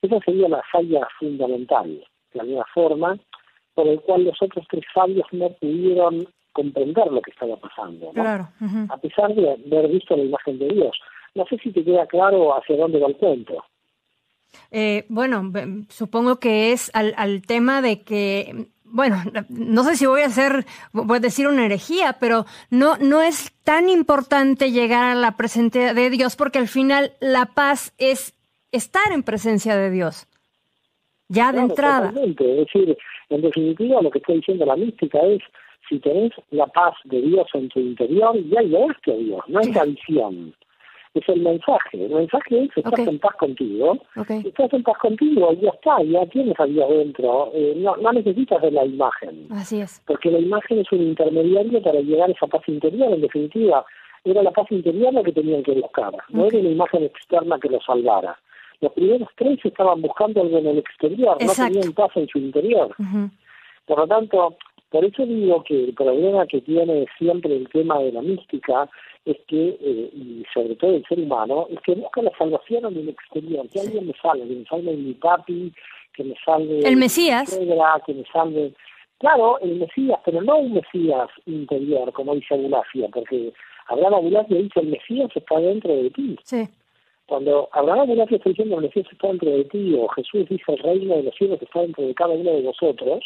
[0.01, 3.17] Esa sería la falla fundamental, de alguna forma,
[3.73, 8.49] por el cual los otros tres sabios no pudieron comprender lo que estaba pasando, Claro.
[8.89, 10.97] A pesar de haber visto la imagen de Dios.
[11.36, 13.63] No sé si te queda claro hacia dónde va el cuento.
[14.71, 15.51] Eh, bueno,
[15.89, 20.65] supongo que es al, al tema de que bueno, no sé si voy a hacer,
[20.93, 25.93] voy a decir una herejía, pero no, no es tan importante llegar a la presencia
[25.93, 28.33] de Dios porque al final la paz es
[28.71, 30.27] estar en presencia de Dios.
[31.30, 32.13] Ya de entrada.
[32.15, 32.97] Es decir,
[33.30, 35.41] en definitiva lo que está diciendo la mística es
[35.89, 39.73] si tenés la paz de Dios en tu interior, ya llegaste a Dios, no es
[39.73, 40.53] la visión.
[41.13, 42.06] Es el mensaje.
[42.06, 46.60] El mensaje es, estás en paz contigo, estás en paz contigo, ya está, ya tienes
[46.60, 47.51] a Dios dentro.
[47.56, 49.47] Eh, no, no necesitas de la imagen.
[49.51, 50.01] Así es.
[50.06, 53.84] Porque la imagen es un intermediario para llegar a esa paz interior, en definitiva.
[54.25, 57.69] Era la paz interior la que tenían que buscar, no era una imagen externa que
[57.69, 58.38] lo salvara.
[58.81, 62.95] Los primeros tres estaban buscando algo en el exterior, no tenían paz en su interior.
[63.85, 64.55] Por lo tanto,
[64.89, 68.89] por eso digo que el problema que tiene siempre el tema de la mística
[69.25, 72.97] es que, eh, y sobre todo el ser humano, es que busca la salvación en
[72.97, 75.73] el exterior, que alguien me salve, que me salve mi papi,
[76.13, 77.57] que me salve el Mesías,
[78.05, 78.73] que me salve...
[79.19, 83.51] Claro, el Mesías, pero no un Mesías interior, como dice Abulasia, porque
[83.87, 86.37] Abraham Abulasia dice el Mesías está dentro de ti.
[86.43, 86.69] Sí.
[87.27, 90.79] Cuando Abraham Abulasia está diciendo el Mesías está dentro de ti, o Jesús dice el
[90.79, 93.23] reino de los cielos está dentro de cada uno de vosotros,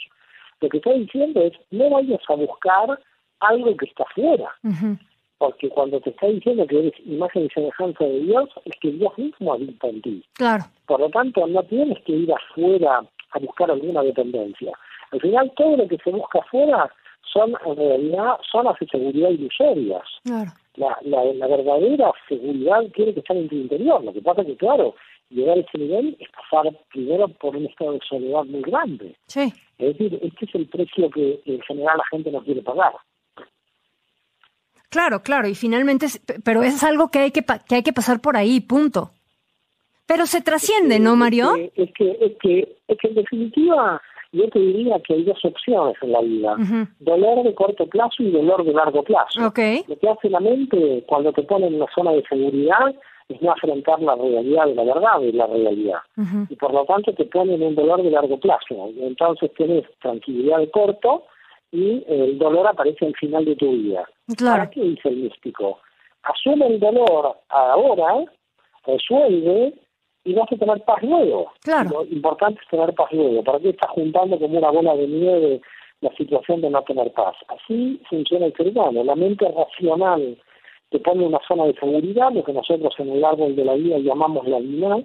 [0.60, 3.00] lo que está diciendo es, no vayas a buscar
[3.40, 4.52] algo que está fuera.
[5.38, 9.18] Porque cuando te está diciendo que eres imagen y semejanza de Dios, es que Dios
[9.18, 10.24] mismo habita en ti.
[10.34, 10.64] Claro.
[10.86, 14.72] Por lo tanto, no tienes que ir afuera a buscar alguna dependencia.
[15.12, 16.92] Al final, todo lo que se busca afuera
[17.34, 20.08] son, en realidad, zonas de seguridad ilusorias.
[20.24, 20.52] Claro.
[20.76, 24.04] La, la, la verdadera seguridad tiene que estar en tu interior.
[24.04, 24.96] Lo que pasa es que, claro,
[25.30, 29.16] llegar a ese nivel es pasar primero por un estado de soledad muy grande.
[29.28, 29.54] Sí.
[29.78, 32.94] Es decir, este es el precio que en general la gente no quiere pagar.
[34.90, 36.08] Claro, claro, y finalmente,
[36.44, 39.12] pero es algo que hay que, que hay que pasar por ahí, punto.
[40.06, 41.56] Pero se trasciende, ¿no, Mario?
[41.56, 44.02] Es que, es que, es que, en definitiva
[44.32, 46.56] yo te diría que hay dos opciones en la vida,
[47.00, 49.48] dolor de corto plazo y dolor de largo plazo.
[49.48, 49.84] Okay.
[49.88, 52.96] Lo que hace la mente cuando te pone en una zona de seguridad
[53.28, 56.00] es no afrontar la realidad de la verdad de la realidad.
[56.50, 58.90] Y por lo tanto te pone en un dolor de largo plazo.
[59.00, 61.26] Entonces tienes tranquilidad de corto
[61.72, 64.08] y el dolor aparece al final de tu vida.
[64.38, 64.58] Claro.
[64.58, 65.80] ¿Para qué dice el místico?
[66.24, 68.26] Asume el dolor ahora,
[68.86, 69.74] resuelve
[70.24, 71.52] y vas a tener paz luego.
[71.62, 71.90] Claro.
[71.90, 73.44] Lo importante es tener paz luego.
[73.44, 75.62] ¿Para qué estás juntando como una bola de nieve
[76.02, 77.36] la situación de no tener paz?
[77.48, 79.04] Así funciona el ser humano.
[79.04, 80.38] La mente racional
[80.90, 83.98] te pone una zona de seguridad, lo que nosotros en el árbol de la vida
[84.00, 84.98] llamamos la vida,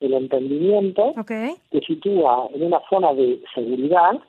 [0.00, 1.54] el entendimiento, okay.
[1.70, 4.20] te sitúa en una zona de seguridad,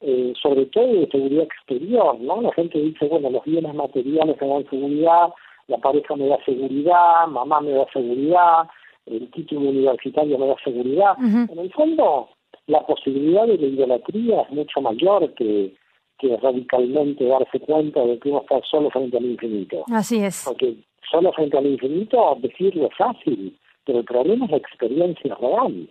[0.00, 2.40] eh, sobre todo de seguridad exterior, ¿no?
[2.40, 5.28] La gente dice, bueno, los bienes materiales me dan seguridad,
[5.68, 8.68] la pareja me da seguridad, mamá me da seguridad,
[9.06, 11.16] el título universitario me da seguridad.
[11.18, 12.28] En el fondo,
[12.66, 15.74] la posibilidad de la idolatría es mucho mayor que,
[16.18, 19.84] que radicalmente darse cuenta de que uno está solo frente al infinito.
[19.92, 20.42] Así es.
[20.44, 20.76] Porque
[21.10, 25.88] solo frente al infinito decirlo es fácil, pero el problema es la experiencia real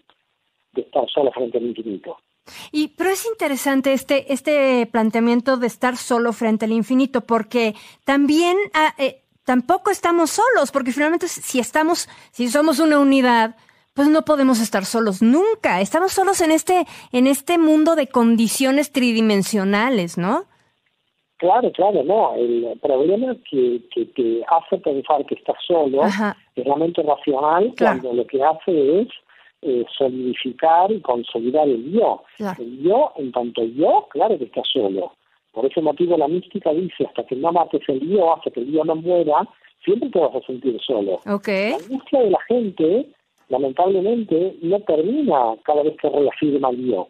[0.74, 2.18] de estar solo frente al infinito.
[2.72, 7.74] Y pero es interesante este este planteamiento de estar solo frente al infinito porque
[8.04, 13.56] también ah, eh, tampoco estamos solos porque finalmente si estamos si somos una unidad
[13.94, 15.80] pues no podemos estar solos nunca.
[15.80, 20.44] Estamos solos en este en este mundo de condiciones tridimensionales, ¿no?
[21.38, 22.34] Claro, claro, no.
[22.36, 26.36] El problema que, que te hace pensar que estás solo Ajá.
[26.56, 28.02] es la mente racional Claro.
[28.02, 29.08] cuando lo que hace es
[29.62, 32.24] eh, solidificar y consolidar el yo.
[32.38, 32.62] Claro.
[32.64, 35.14] El yo, en tanto yo, claro que está solo.
[35.56, 38.72] Por ese motivo la mística dice, hasta que no mates el yo, hasta que el
[38.74, 39.48] yo no muera,
[39.84, 41.22] siempre te vas a sentir solo.
[41.26, 41.48] Ok.
[41.48, 43.10] La angustia de la gente,
[43.48, 47.08] lamentablemente, no termina cada vez que reafirma el yo.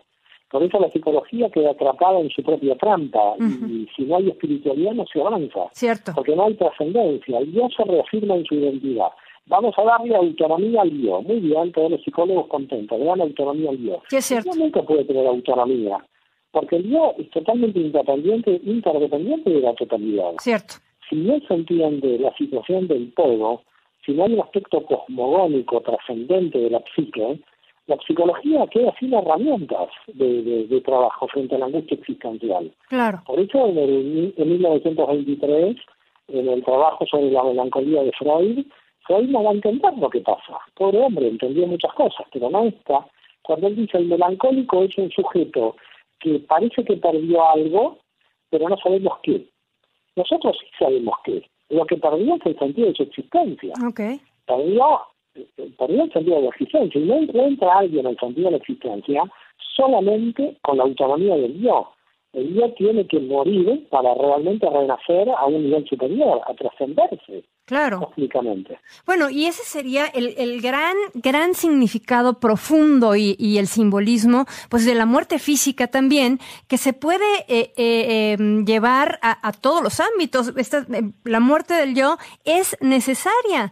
[0.51, 4.93] Por eso la psicología queda atrapada en su propia trampa y si no hay espiritualidad
[4.93, 6.11] no se avanza, Cierto.
[6.15, 7.39] porque no hay trascendencia.
[7.39, 9.07] El yo se reafirma en su identidad.
[9.47, 11.21] Vamos a darle autonomía al yo.
[11.23, 14.01] Muy bien, todos los psicólogos contentos, le dan autonomía al yo.
[14.07, 14.51] Sí, es cierto.
[14.53, 15.97] El nunca puede tener autonomía,
[16.55, 20.31] porque el yo es totalmente independiente, interdependiente de la totalidad.
[20.39, 20.75] Cierto.
[21.09, 23.61] Si no se entiende la situación del todo,
[24.05, 27.39] si no hay un aspecto cosmogónico trascendente de la psique,
[27.87, 32.71] la psicología queda sin herramientas de, de- de trabajo frente a la angustia existencial.
[32.87, 33.21] Claro.
[33.27, 35.75] Por eso, en, el, en 1923,
[36.29, 38.65] en el trabajo sobre la melancolía de Freud,
[39.05, 40.57] Freud no va a entender lo que pasa.
[40.75, 43.05] Pobre hombre, entendió muchas cosas, pero no esta.
[43.43, 45.75] Cuando él dice el melancólico es un sujeto
[46.25, 47.99] que parece que perdió algo,
[48.49, 49.45] pero no sabemos qué.
[50.15, 51.47] Nosotros sí sabemos qué.
[51.69, 53.73] Lo que perdió es el sentido de su existencia.
[53.87, 53.99] Ok.
[54.45, 55.01] Perdió,
[55.77, 56.99] perdió el sentido de la existencia.
[57.01, 59.23] Y no encuentra a alguien el sentido de la existencia
[59.75, 61.91] solamente con la autonomía del yo.
[62.35, 67.99] El yo tiene que morir para realmente renacer a un nivel superior, a trascenderse Claro.
[68.01, 68.77] cósmicamente.
[69.07, 74.85] Bueno, y ese sería el, el gran, gran significado profundo y, y el simbolismo, pues
[74.85, 79.81] de la muerte física también, que se puede eh, eh, em, llevar a, a todos
[79.81, 80.53] los ámbitos.
[80.57, 83.71] Esta, eh, la muerte del yo es necesaria,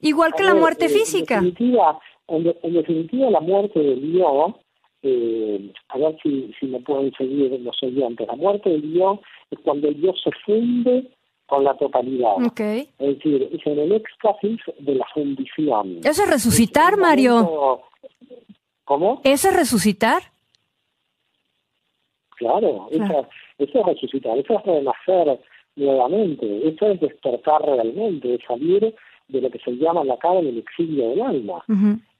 [0.00, 1.36] igual que la muerte física.
[1.38, 1.98] En definitiva,
[2.28, 4.58] en, de- en definitiva, la muerte del yo,
[5.04, 9.58] eh, a ver si, si me pueden seguir los oyentes, la muerte del yo es
[9.60, 11.10] cuando el yo se funde
[11.46, 12.36] con la totalidad.
[12.58, 15.98] Es decir, es en el éxtasis de la fundición.
[16.02, 17.34] Eso es resucitar, Es Mario.
[17.34, 17.82] momento-
[18.84, 19.20] ¿Cómo?
[19.24, 20.22] Eso es resucitar.
[22.36, 23.20] Claro, Claro.
[23.20, 25.40] Eso, eso es resucitar, eso es renacer
[25.76, 28.94] nuevamente, eso es despertar realmente, es salir
[29.28, 31.64] de lo que se llama en la cara el exilio del alma.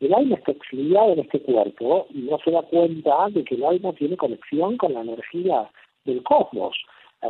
[0.01, 3.65] El alma está exiliado en este cuerpo y no se da cuenta de que el
[3.65, 5.71] alma tiene conexión con la energía
[6.05, 6.77] del cosmos.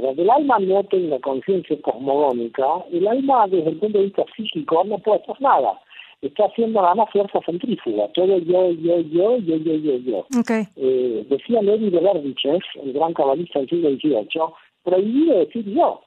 [0.01, 4.83] Ver, el alma no tenga conciencia cosmogónica, el alma desde el punto de vista psíquico
[4.85, 5.81] no puede hacer nada.
[6.21, 10.27] Está haciendo nada más fuerza centrífuga, todo yo, yo, yo, yo, yo, yo, yo.
[10.77, 16.01] Eh, decía Levi de Berdichev, el gran cabalista del siglo XVIII, prohibido decir yo.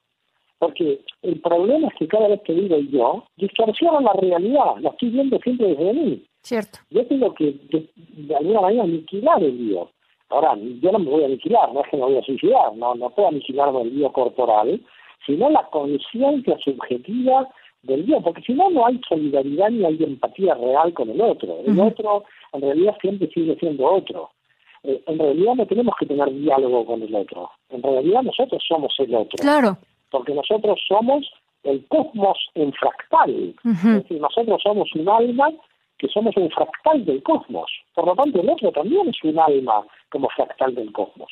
[0.59, 5.09] Porque el problema es que cada vez que digo yo, distorsiona la realidad, la estoy
[5.09, 6.23] viendo siempre desde mí.
[6.41, 6.79] Cierto.
[6.89, 9.89] Yo tengo que, de, de alguna manera, aniquilar el yo.
[10.29, 12.95] Ahora, yo no me voy a aniquilar, no es que me voy a suicidar, no,
[12.95, 14.81] no puedo aniquilarme el yo corporal,
[15.25, 17.47] sino la conciencia subjetiva
[17.83, 21.59] del yo, porque si no, no hay solidaridad ni hay empatía real con el otro.
[21.65, 24.31] El otro en realidad siempre sigue siendo otro.
[24.83, 27.49] Eh, en realidad no tenemos que tener diálogo con el otro.
[27.69, 29.37] En realidad nosotros somos el otro.
[29.41, 29.77] Claro.
[30.09, 31.25] Porque nosotros somos
[31.63, 33.55] el cosmos en fractal.
[33.63, 35.49] Es decir, nosotros somos un alma
[35.97, 37.71] que somos un fractal del cosmos.
[37.93, 41.31] Por lo tanto, el otro también es un alma como fractal del cosmos.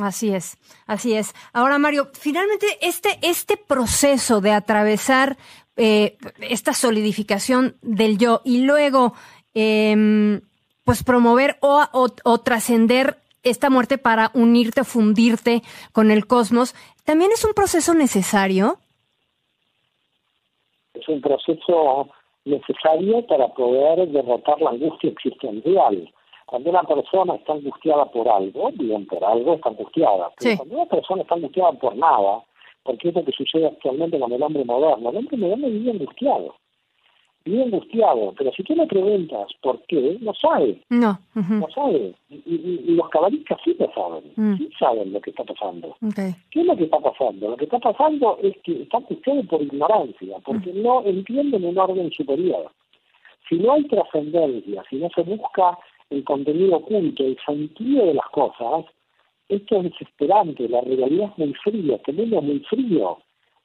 [0.00, 1.34] Así es, así es.
[1.52, 5.36] Ahora, Mario, finalmente este, este proceso de atravesar
[5.76, 9.14] eh, esta solidificación del yo y luego
[9.54, 10.40] eh,
[10.84, 17.44] pues promover o, o, trascender esta muerte para unirte fundirte con el cosmos, ¿también es
[17.44, 18.78] un proceso necesario?
[20.94, 22.08] Es un proceso
[22.44, 26.12] necesario para poder derrotar la angustia existencial.
[26.46, 30.30] Cuando una persona está angustiada por algo, bien, por algo está angustiada.
[30.38, 32.42] Pero cuando una persona está angustiada por nada,
[32.82, 36.54] porque es lo que sucede actualmente con el hombre moderno, el hombre moderno vive angustiado
[37.44, 40.80] vive angustiado, pero si tú le preguntas por qué, no sabe.
[40.88, 41.18] No.
[41.34, 42.14] No sabe.
[42.30, 44.56] Y, los cabalistas sí lo saben, mm.
[44.56, 45.96] sí saben lo que está pasando.
[46.50, 47.50] ¿Qué es lo que está pasando?
[47.50, 50.82] Lo que está pasando es que están angustiados por ignorancia, porque mm.
[50.82, 52.70] no entienden un orden superior.
[53.48, 55.78] Si no hay trascendencia, si no se busca
[56.10, 58.86] el contenido oculto, el sentido de las cosas,
[59.48, 63.18] esto es desesperante, la realidad es muy fría, el mundo es muy frío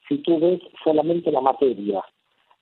[0.08, 2.04] si tú ves solamente la materia.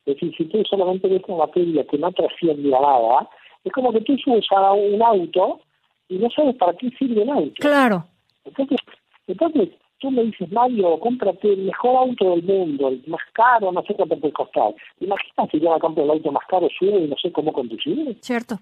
[0.08, 3.30] Es decir, si tú solamente ves una materia que no trasciende a nada,
[3.66, 5.60] es como que tú subes a un auto
[6.08, 7.56] y no sabes para qué sirve el auto.
[7.60, 8.06] Claro.
[8.46, 8.80] Entonces,
[9.28, 13.84] entonces tú me dices, Mario, cómprate el mejor auto del mundo, el más caro, no
[13.84, 14.74] sé cuánto puede costar.
[15.02, 18.18] Imagínate si yo me compro el auto más caro, sube y no sé cómo conducir.
[18.22, 18.56] Cierto.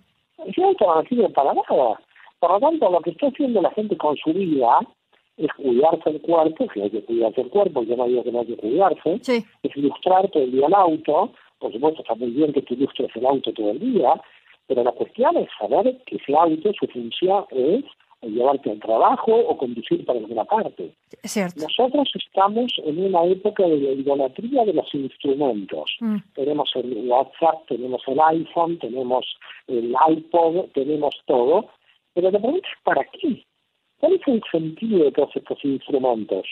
[0.47, 1.99] Ese auto no sirve para nada.
[2.39, 4.79] Por lo tanto, lo que está haciendo la gente con su vida
[5.37, 8.39] es cuidarse el cuerpo, que hay que cuidarse el cuerpo, yo no digo que no
[8.39, 9.21] hay que cuidarse,
[9.63, 13.09] es ilustrar todo el día el auto, por supuesto está muy bien que tú ilustres
[13.15, 14.13] el auto todo el día,
[14.67, 17.83] pero la cuestión es saber que ese auto, su función es
[18.21, 20.91] llevarte al trabajo o conducir para alguna parte.
[21.55, 25.95] Nosotros estamos en una época de la idolatría de los instrumentos.
[25.99, 26.17] Mm.
[26.33, 29.25] Tenemos el WhatsApp, tenemos el iPhone, tenemos
[29.67, 31.69] el iPod, tenemos todo,
[32.13, 33.45] pero la pregunta es ¿para qué?
[34.05, 36.45] ¿Cuál es el sentido de todos estos instrumentos?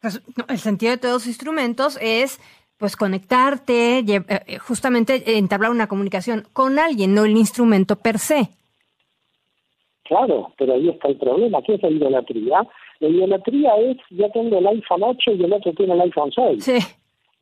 [0.00, 2.40] Pues, el sentido de todos los instrumentos es
[2.78, 8.48] pues conectarte, eh, eh, justamente entablar una comunicación con alguien, no el instrumento per se.
[10.04, 11.60] Claro, pero ahí está el problema.
[11.60, 12.66] ¿Qué es la idolatría?
[13.00, 16.64] La idolatría es, ya tengo el iPhone 8 y el otro tiene el iPhone 6.
[16.64, 16.78] Sí.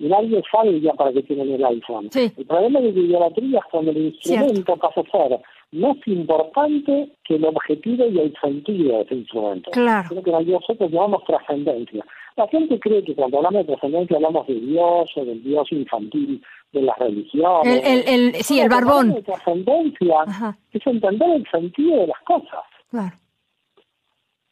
[0.01, 2.11] Y nadie sabe ya para qué tienen el iPhone.
[2.11, 2.33] Sí.
[2.37, 5.41] El problema de la idolatría es cuando el instrumento pasa a ser
[5.73, 9.71] más importante que el objetivo y el sentido de ese instrumento.
[9.71, 10.09] Claro.
[10.09, 12.05] Creo que nosotros llamamos trascendencia.
[12.37, 16.43] La gente cree que cuando hablamos de trascendencia hablamos de Dios o del Dios infantil
[16.73, 17.83] de las religiones.
[17.85, 19.09] El, el, sí, el barbón.
[19.09, 22.65] La trascendencia es entender el sentido de las cosas.
[22.91, 23.17] Claro.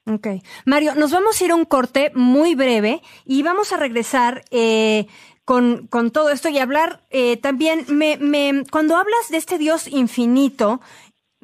[0.09, 0.26] Ok.
[0.66, 5.07] Mario, nos vamos a ir a un corte muy breve y vamos a regresar eh,
[5.44, 9.88] con, con todo esto y hablar eh, también, me, me, cuando hablas de este Dios
[9.88, 10.81] infinito,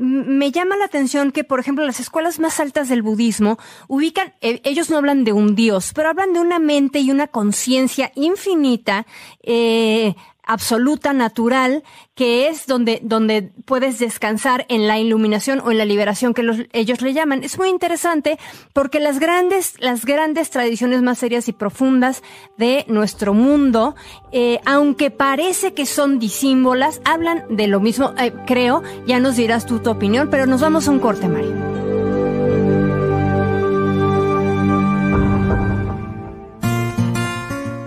[0.02, 4.60] me llama la atención que, por ejemplo, las escuelas más altas del budismo ubican, eh,
[4.64, 9.06] ellos no hablan de un Dios, pero hablan de una mente y una conciencia infinita
[9.42, 10.16] eh,
[10.52, 11.82] absoluta, natural,
[12.14, 17.00] que es donde, donde puedes descansar en la iluminación o en la liberación que ellos
[17.00, 17.42] le llaman.
[17.42, 18.38] Es muy interesante
[18.74, 22.22] porque las grandes, las grandes tradiciones más serias y profundas
[22.58, 23.94] de nuestro mundo,
[24.30, 29.64] eh, aunque parece que son disímbolas, hablan de lo mismo, eh, creo, ya nos dirás
[29.64, 31.81] tú tu opinión, pero nos vamos a un corte, Mario.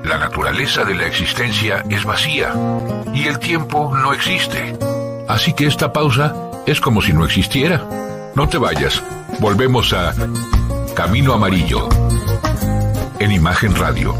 [0.06, 2.54] La naturaleza de la existencia es vacía
[3.12, 4.78] y el tiempo no existe.
[5.28, 6.36] Así que esta pausa
[6.68, 7.84] es como si no existiera.
[8.36, 9.02] No te vayas.
[9.40, 10.14] Volvemos a
[10.94, 11.90] Camino Amarillo
[13.18, 14.14] en Imagen Radio.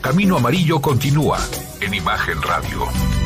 [0.00, 1.38] Camino Amarillo continúa
[1.80, 3.17] en Imagen Radio.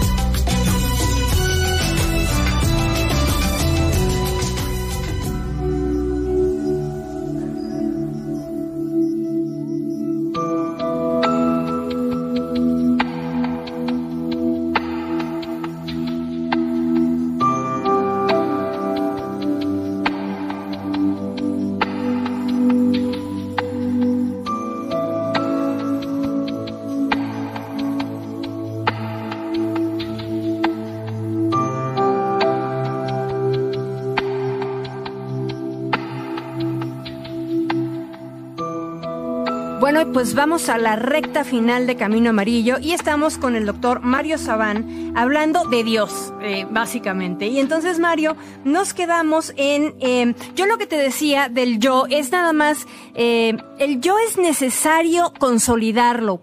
[40.12, 44.36] Pues vamos a la recta final de Camino Amarillo y estamos con el doctor Mario
[44.36, 47.46] Sabán hablando de Dios, eh, básicamente.
[47.46, 52.30] Y entonces, Mario, nos quedamos en, eh, yo lo que te decía del yo es
[52.30, 56.42] nada más, eh, el yo es necesario consolidarlo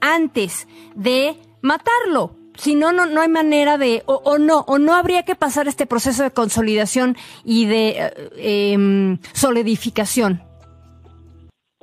[0.00, 2.36] antes de matarlo.
[2.56, 5.68] Si no, no, no hay manera de, o, o, no, o no habría que pasar
[5.68, 10.42] este proceso de consolidación y de em, solidificación.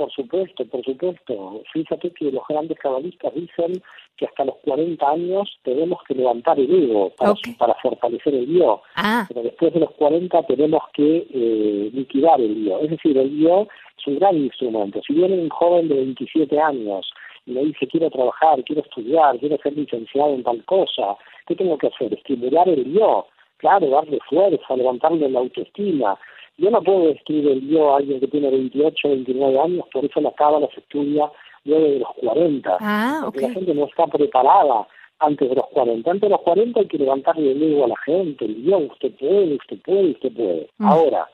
[0.02, 1.62] Por supuesto, por supuesto.
[1.72, 3.84] Fíjate que los grandes cabalistas dicen
[4.18, 7.12] que hasta los 40 años tenemos que levantar el ego
[7.60, 8.82] para, fortalecer el yo.
[8.95, 12.80] Ah, Pero después de los 40 tenemos que eh, liquidar el yo.
[12.80, 15.02] Es decir, el yo es un gran instrumento.
[15.06, 17.08] Si viene un joven de 27 años
[17.45, 21.78] y me dice quiero trabajar, quiero estudiar, quiero ser licenciado en tal cosa, ¿qué tengo
[21.78, 22.12] que hacer?
[22.12, 23.28] Estimular el yo.
[23.58, 26.18] Claro, darle fuerza, levantarle la autoestima.
[26.58, 30.22] Yo no puedo escribir el yo a alguien que tiene 28, 29 años, por eso
[30.22, 31.32] la cábala se estudia
[31.66, 32.78] luego de los 40.
[32.80, 34.88] ah, porque la gente no está preparada
[35.20, 36.10] antes de los 40.
[36.10, 39.12] Antes de los 40 hay que levantarle el ego a la gente, el yo, usted
[39.16, 40.70] puede, usted puede, usted puede.
[40.78, 40.86] Mm.
[40.86, 41.28] Ahora,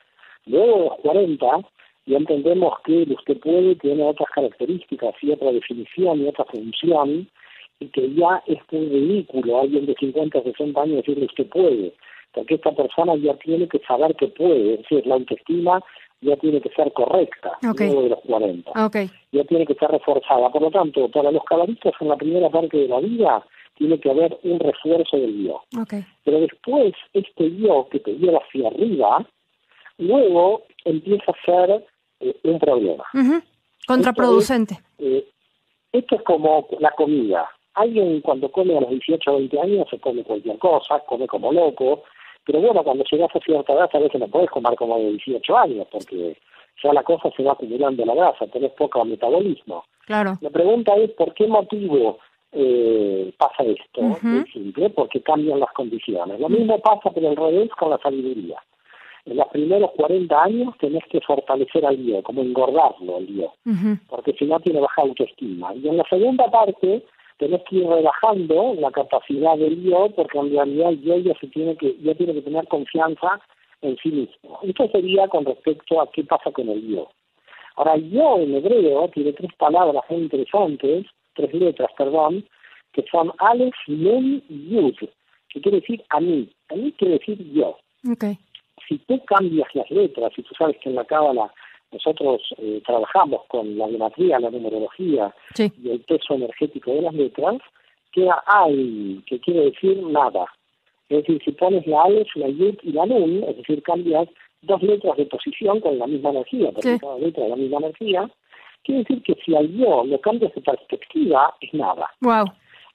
[0.46, 1.46] luego de los 40,
[2.06, 7.28] ya entendemos que el usted puede tiene otras características y otra definición y otra función,
[7.80, 11.94] y que ya es un ridículo alguien de 50, 60 años decirle usted puede,
[12.34, 15.82] porque esta persona ya tiene que saber que puede, es decir, la autoestima
[16.22, 17.80] ya tiene que ser correcta Ok.
[17.82, 18.96] luego de los 40 Ok.
[19.32, 20.50] ya tiene que ser reforzada.
[20.50, 24.10] Por lo tanto, para los cabalistas en la primera parte de la vida tiene que
[24.10, 25.62] haber un refuerzo del yo.
[26.24, 29.24] Pero después, este yo que te lleva hacia arriba,
[30.00, 31.86] luego empieza a ser
[32.20, 33.04] eh, un problema.
[33.88, 34.80] Contraproducente.
[34.98, 35.26] Eh,
[35.92, 37.48] esto es como la comida.
[37.76, 41.52] Alguien cuando come a los 18 o 20 años se come cualquier cosa, come como
[41.52, 42.04] loco,
[42.48, 45.58] pero bueno, cuando llegas a cierta edad a veces no puedes comer como de 18
[45.58, 46.38] años porque
[46.82, 49.84] ya la cosa se va acumulando la grasa, tenés poco metabolismo.
[50.06, 50.36] Claro.
[50.40, 52.20] La pregunta es, ¿por qué motivo
[52.54, 54.02] eh, pasa esto?
[54.02, 56.40] Es simple, porque cambian las condiciones.
[56.40, 58.58] Lo mismo pasa, pero al revés, con la sabiduría.
[59.26, 63.98] En los primeros 40 años tenés que fortalecer al yo, como engordarlo al yo, Ujú.
[64.08, 65.76] porque si no tiene baja autoestima.
[65.76, 67.04] Y en la segunda parte
[67.38, 71.48] tenés que ir relajando la capacidad del yo, porque en realidad el yo ya, se
[71.48, 73.40] tiene que, ya tiene que tener confianza
[73.82, 74.60] en sí mismo.
[74.64, 77.10] Esto sería con respecto a qué pasa con el yo.
[77.76, 82.44] Ahora, el yo en hebreo tiene tres palabras muy interesantes, tres letras, perdón,
[82.92, 84.96] que son Aleph, Nun y Yud,
[85.50, 86.50] que quiere decir a mí.
[86.70, 87.78] A mí quiere decir yo.
[88.12, 88.26] Ok.
[88.88, 91.54] Si tú cambias las letras, y tú sabes que en la Cábala
[91.92, 95.72] nosotros eh, trabajamos con la geometría, la numerología Sí.
[95.84, 97.58] y el peso energético de las letras,
[98.12, 100.46] queda Al, que quiere decir nada.
[101.10, 104.28] Es decir, si pones la Aleph, la Yud y la Nun, es decir, cambias
[104.62, 107.00] dos letras de posición con la misma energía, porque Sí.
[107.00, 108.30] cada letra es la misma energía,
[108.84, 112.10] quiere decir que si al yo lo cambias de perspectiva, es nada.
[112.22, 112.46] Wow.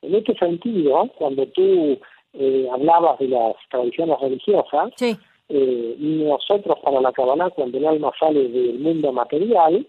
[0.02, 1.98] En este sentido, cuando tú
[2.34, 5.14] eh, hablabas de las tradiciones religiosas, Sí.
[5.54, 9.86] Eh, nosotros para la Kabbalah, cuando el alma sale del mundo material,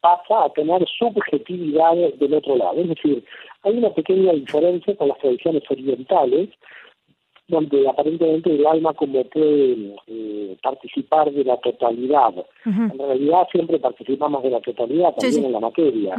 [0.00, 2.80] pasa a tener subjetividad del otro lado.
[2.80, 3.24] Es decir,
[3.62, 6.50] hay una pequeña diferencia con las tradiciones orientales,
[7.48, 12.34] donde aparentemente el alma como puede eh, participar de la totalidad.
[12.64, 15.46] En realidad siempre participamos de la totalidad, también sí.
[15.46, 16.14] en la materia.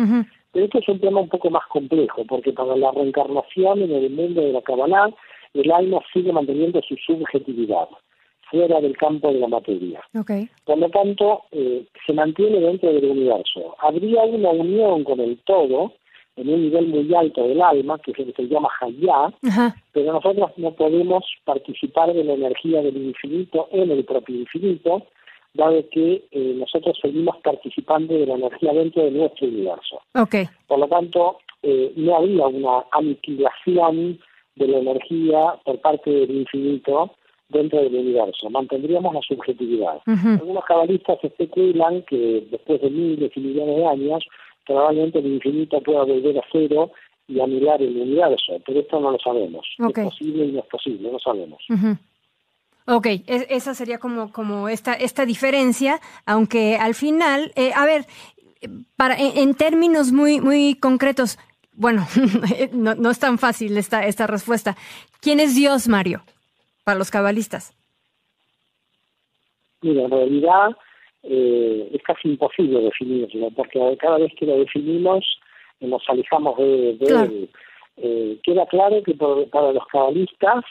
[0.53, 4.09] Pero esto es un tema un poco más complejo, porque para la reencarnación en el
[4.09, 5.09] mundo de la Kabbalah,
[5.53, 7.89] el alma sigue manteniendo su subjetividad,
[8.49, 10.01] fuera del campo de la materia.
[10.17, 10.31] Ok.
[10.65, 13.75] Por lo tanto, eh, se mantiene dentro del universo.
[13.79, 15.93] Habría una unión con el todo,
[16.35, 19.75] en un nivel muy alto del alma, que es lo que se llama Hayá, Ajá.
[19.91, 25.03] pero nosotros no podemos participar de la energía del infinito en el propio infinito,
[25.55, 30.01] dado que eh, nosotros seguimos participando de la energía dentro de nuestro universo.
[30.13, 30.35] Ok.
[30.67, 34.19] Por lo tanto, eh, no habría una aniquilación
[34.55, 37.11] de la energía por parte del infinito
[37.49, 38.49] dentro del universo.
[38.49, 40.01] Mantendríamos la subjetividad.
[40.05, 44.25] Algunos cabalistas especulan que después de miles y millones de años,
[44.65, 46.91] probablemente el infinito pueda volver a cero
[47.27, 49.65] y anular el universo, pero esto no lo sabemos.
[49.79, 49.97] Ok.
[49.97, 51.63] Es posible y no es posible, no sabemos.
[51.69, 51.97] Ujú.
[52.89, 58.05] Ok, es- esa sería como, como esta, esta diferencia, aunque al final, eh, a ver,
[58.95, 61.37] para, en, en términos muy, muy concretos,
[61.73, 62.07] bueno,
[62.71, 64.75] no, no es tan fácil esta, esta respuesta.
[65.21, 66.21] ¿Quién es Dios, Mario,
[66.87, 67.75] para los cabalistas?
[69.81, 70.69] Mira, en realidad
[71.23, 75.25] eh, es casi imposible definirlo, porque cada vez que lo definimos
[75.81, 77.25] eh, nos alejamos de, de Claro.
[77.29, 77.49] él.
[77.97, 80.63] Eh, queda claro que por- para los cabalistas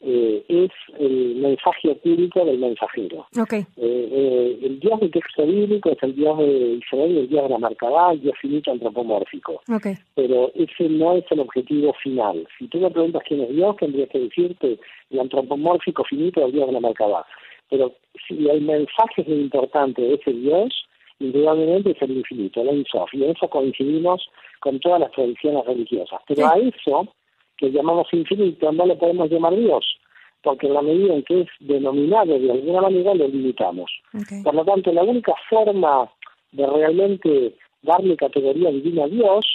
[0.00, 3.26] eh, es el mensaje oculto del mensajero.
[3.36, 3.60] Okay.
[3.76, 7.48] Eh, eh, el Dios del texto bíblico es el Dios de Israel, el Dios de
[7.48, 9.60] la Marcabá, el Dios finito antropomórfico.
[9.68, 9.94] Okay.
[10.14, 12.46] Pero ese no es el objetivo final.
[12.58, 14.78] Si tú me preguntas quién es Dios, tendría que decirte
[15.10, 17.26] el antropomórfico finito del Dios de la Marcabá.
[17.68, 17.92] Pero
[18.26, 20.86] si el mensaje es importante de ese Dios,
[21.18, 24.28] indudablemente es el infinito, el Ensof, y en eso coincidimos
[24.60, 26.20] con todas las tradiciones religiosas.
[26.26, 27.08] Pero a eso
[27.58, 29.84] que llamamos infinito no le podemos llamar Dios,
[30.42, 33.90] porque en la medida en que es denominado de alguna manera lo limitamos.
[34.44, 36.10] Por lo tanto, la única forma
[36.52, 39.46] de realmente darle categoría divina a Dios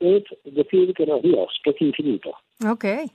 [0.00, 2.32] es decir que no es Dios, que es infinito.
[2.72, 3.06] Okay.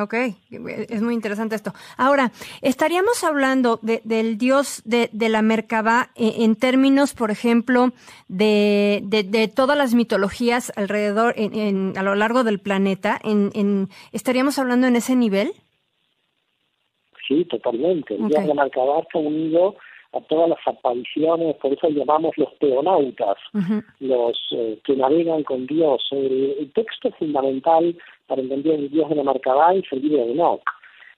[0.00, 0.14] Ok,
[0.50, 1.72] es muy interesante esto.
[1.98, 2.32] Ahora,
[2.62, 7.90] estaríamos hablando de, del dios de, de la Merkabah en, en, términos, por ejemplo,
[8.28, 13.18] de, de, todas las mitologías alrededor, en, a lo largo del planeta.
[13.22, 15.52] En, ¿Estaríamos hablando en ese nivel?
[17.28, 18.14] Sí, totalmente.
[18.14, 19.76] El dios de la Merkabah está unido
[20.14, 23.38] a todas las apariciones, por eso llamamos los teonautas,
[24.00, 26.06] los eh, que navegan con Dios.
[26.10, 27.96] El, el, texto fundamental
[28.32, 30.62] para entender el Dios de la Marcabá es el libro de Enoch,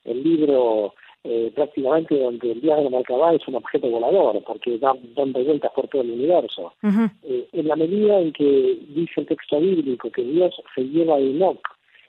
[0.04, 4.76] el libro eh, prácticamente donde el Dios de la Marcabá es un objeto volador, porque
[4.78, 6.72] da, dando vueltas por todo el universo.
[7.22, 11.20] eh, en la medida en que dice el texto bíblico que Dios se lleva a
[11.20, 11.60] Enoch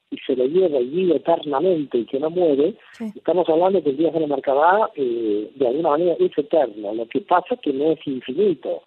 [0.10, 3.06] y se lo lleva y vive eternamente y que no muere, Sí.
[3.16, 6.96] estamos hablando que el Dios de la Mercabá eh, de alguna manera es eterno.
[6.96, 8.82] Lo que pasa es que no es infinito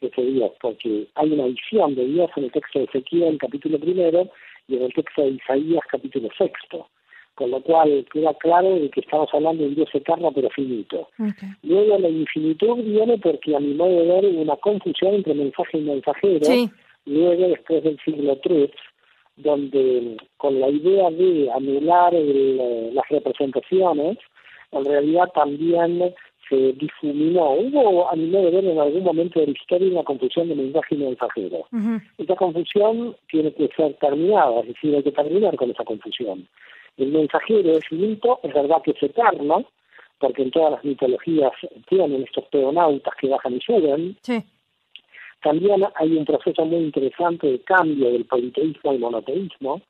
[0.00, 4.28] ese Dios, porque hay una visión de Dios en el texto de Ezequiel, capítulo primero,
[4.68, 6.88] y en el texto de Isaías, capítulo sexto.
[7.34, 11.08] Con lo cual queda claro de que estamos hablando de un Dios eterno pero finito.
[11.14, 11.48] Okay.
[11.62, 15.78] Luego la infinitud viene porque a mi modo de ver hubo una confusión entre mensaje
[15.78, 16.44] y mensajero.
[16.44, 16.68] Sí.
[17.06, 18.70] Luego, después del siglo III,
[19.36, 24.18] donde con la idea de anular el, eh, las representaciones,
[24.72, 26.12] en realidad también
[26.48, 27.52] se difuminó.
[27.52, 30.54] Hubo, a mi modo de ver, en algún momento de la historia una confusión de
[30.54, 31.58] mensaje y mensajero.
[31.72, 32.02] Uh -huh.
[32.18, 36.46] Esa confusión tiene que ser terminada, es decir, hay que terminar con esa confusión.
[36.96, 39.64] El mensajero es mito, es verdad que es eterno,
[40.18, 41.52] porque en todas las mitologías
[41.88, 44.16] tienen estos peonautas que bajan y suben.
[44.22, 44.42] Sí.
[45.42, 49.80] También hay un proceso muy interesante de cambio del politeísmo al monoteísmo,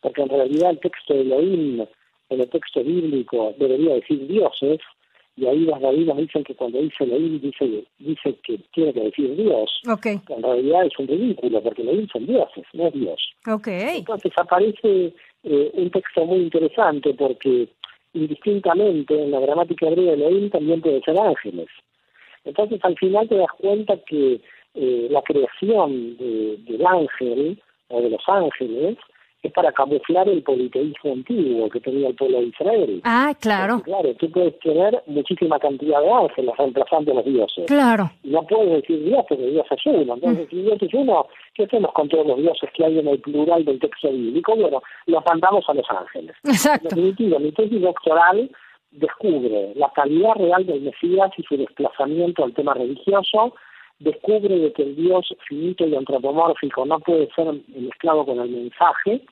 [0.00, 1.86] porque en realidad el texto de Elohim,
[2.28, 4.80] en el texto bíblico, debería decir dioses,
[5.38, 9.36] y ahí los rabinos dicen que cuando dice Elohim dice, dice que tiene que decir
[9.36, 9.70] Dios.
[9.88, 10.20] Okay.
[10.28, 13.34] En realidad es un ridículo, porque Elohim son dioses, no es Dios.
[13.46, 13.98] Okay.
[13.98, 15.14] Entonces aparece
[15.44, 17.68] eh, un texto muy interesante, porque
[18.14, 21.68] indistintamente en la gramática hebrea de Elohim también puede ser ángeles.
[22.44, 24.40] Entonces al final te das cuenta que
[24.74, 28.96] eh, la creación de, del ángel o de los ángeles
[29.42, 33.00] es para camuflar el politeísmo antiguo que tenía el pueblo de Israel.
[33.04, 33.76] Ah, claro.
[33.76, 37.66] Porque, claro, tú puedes tener muchísima cantidad de ángeles reemplazando a los dioses.
[37.66, 38.10] Claro.
[38.24, 40.14] No puedes decir Dios porque Dios es uno.
[40.14, 40.50] Entonces, mm.
[40.50, 43.64] si Dios es uno, ¿qué hacemos con todos los dioses que hay en el plural
[43.64, 44.56] del texto bíblico?
[44.56, 46.36] Bueno, los mandamos a los ángeles.
[46.44, 46.88] Exacto.
[46.90, 48.50] En definitiva, mi tesis doctoral
[48.90, 53.54] descubre la calidad real del Mesías y su desplazamiento al tema religioso,
[54.00, 59.22] descubre de que el Dios finito y antropomórfico no puede ser mezclado con el mensaje,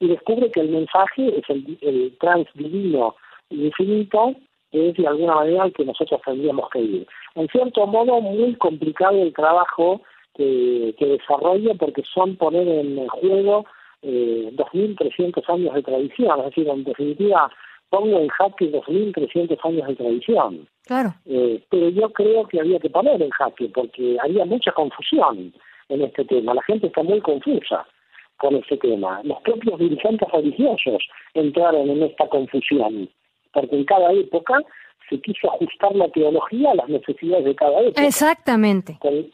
[0.00, 3.14] y descubre que el mensaje es el, el transdivino
[3.50, 4.34] infinito,
[4.70, 7.06] que es de alguna manera el que nosotros tendríamos que ir.
[7.34, 10.02] En cierto modo, muy complicado el trabajo
[10.34, 13.66] que, que desarrolla porque son poner en juego
[14.02, 17.50] eh, 2.300 años de tradición, es decir, en definitiva,
[17.92, 20.66] pongo en jaque 2.300 años de tradición.
[20.86, 21.14] Claro.
[21.26, 25.52] Eh, pero yo creo que había que poner en jaque porque había mucha confusión
[25.90, 26.54] en este tema.
[26.54, 27.86] La gente está muy confusa
[28.38, 29.20] con ese tema.
[29.24, 33.10] Los propios dirigentes religiosos entraron en esta confusión
[33.52, 34.54] porque en cada época
[35.10, 38.06] se quiso ajustar la teología a las necesidades de cada época.
[38.06, 38.96] Exactamente.
[39.00, 39.30] Con,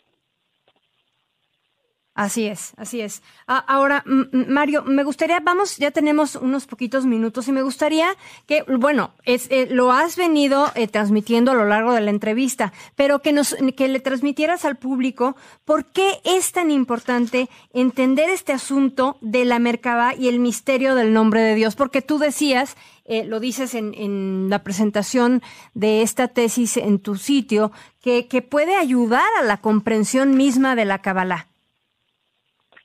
[2.18, 3.22] Así es, así es.
[3.46, 8.08] Ah, ahora, Mario, me gustaría, vamos, ya tenemos unos poquitos minutos y me gustaría
[8.44, 12.72] que, bueno, es, eh, lo has venido eh, transmitiendo a lo largo de la entrevista,
[12.96, 18.52] pero que nos, que le transmitieras al público por qué es tan importante entender este
[18.52, 23.26] asunto de la Merkabah y el misterio del nombre de Dios, porque tú decías, eh,
[23.26, 25.40] lo dices en, en, la presentación
[25.74, 30.84] de esta tesis en tu sitio, que, que puede ayudar a la comprensión misma de
[30.84, 31.46] la Kabbalah.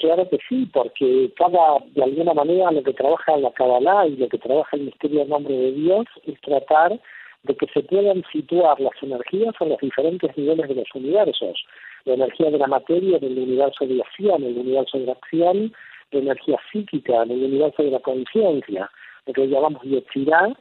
[0.03, 4.27] Claro que sí, porque cada, de alguna manera, lo que trabaja la Kabbalah y lo
[4.27, 6.99] que trabaja el misterio del nombre de Dios es tratar
[7.43, 11.65] de que se puedan situar las energías en los diferentes niveles de los universos.
[12.03, 15.73] La energía de la materia en el universo de acción, el universo de la acción,
[16.11, 18.91] la energía psíquica en el universo de la conciencia.
[19.25, 20.53] lo que llamamos Yetzirah,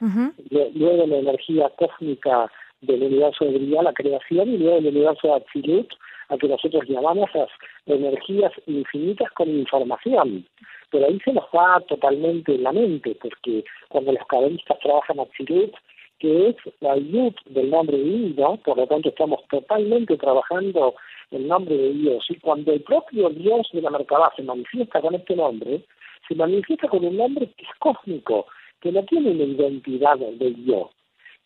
[0.51, 2.49] luego la energía cósmica
[2.81, 5.93] del universo de la creación, y luego el universo de Atzilut,
[6.33, 7.51] a que nosotros llamamos las
[7.87, 10.47] energías infinitas con información.
[10.91, 15.75] Pero ahí se nos va totalmente la mente, porque cuando los cabalistas trabajan Atzilut,
[16.19, 20.95] que es la yud del nombre divino, por lo tanto estamos totalmente trabajando
[21.31, 22.25] el nombre de Dios.
[22.31, 25.83] Y cuando el propio Dios de la Merkabah se manifiesta con este nombre,
[26.29, 28.47] se manifiesta con un nombre que es cósmico,
[28.81, 30.89] que no tiene una identidad de Dios.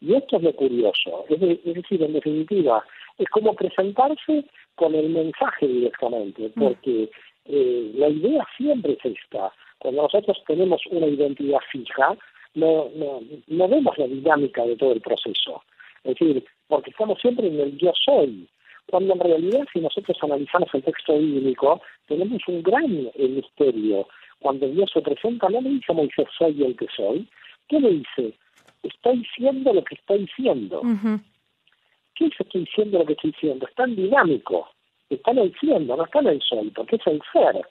[0.00, 2.84] Y esto es lo curioso, es, decir, en definitiva,
[3.16, 4.44] es como presentarse
[4.76, 6.60] con el mensaje directamente, mm.
[6.60, 7.10] porque
[7.46, 9.52] eh, la idea siempre es esta.
[9.78, 12.16] Cuando nosotros tenemos una identidad fija,
[12.54, 15.62] no, no, no vemos la dinámica de todo el proceso.
[16.04, 18.48] Es decir, porque estamos siempre en el yo soy,
[18.86, 24.06] cuando en realidad si nosotros analizamos el texto bíblico, tenemos un gran misterio.
[24.38, 27.28] Cuando Dios se presenta, no le dice a Moisés, soy el que soy.
[27.68, 28.34] ¿Qué le dice?
[28.82, 30.82] Estoy diciendo lo que estoy diciendo.
[32.16, 33.66] ¿Qué es estoy diciendo lo que estoy diciendo?
[33.66, 34.68] Es tan dinámico.
[35.10, 37.64] Está en el siendo, no está en el soy, porque es el ser,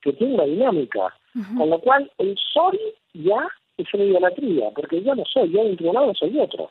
[0.00, 1.14] que tiene una dinámica.
[1.56, 2.78] Con lo cual, el soy
[3.14, 6.70] ya es una idolatría, porque yo no soy, yo de un lado soy otro,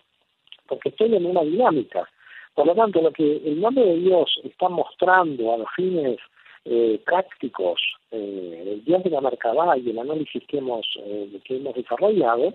[0.68, 2.10] porque estoy en una dinámica.
[2.56, 6.18] Por lo tanto, lo que el nombre de Dios está mostrando a los fines
[6.66, 11.56] eh, prácticos eh, el Dios de la Merkabah y el análisis que hemos, eh, que
[11.56, 12.54] hemos desarrollado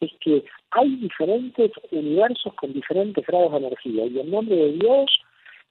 [0.00, 5.10] es que hay diferentes universos con diferentes grados de energía y el nombre de Dios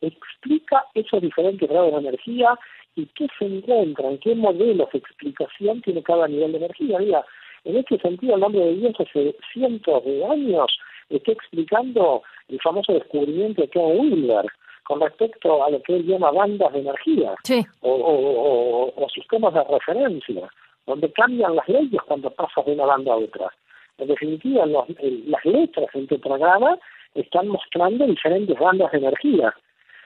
[0.01, 2.57] explica esos diferentes grados de energía
[2.95, 6.99] y qué se encuentran, qué modelos de explicación tiene cada nivel de energía.
[6.99, 7.25] Mira,
[7.65, 10.77] en este sentido, el nombre de Dios hace cientos de años
[11.09, 14.45] está explicando el famoso descubrimiento de Ken Wheeler
[14.83, 17.35] con respecto a lo que él llama bandas de energía
[17.81, 20.47] o, sistemas de referencia,
[20.85, 23.51] donde cambian las leyes cuando pasas de una banda a otra.
[23.97, 26.77] En definitiva, las letras en tetragrama
[27.13, 29.53] están mostrando diferentes bandas de energía.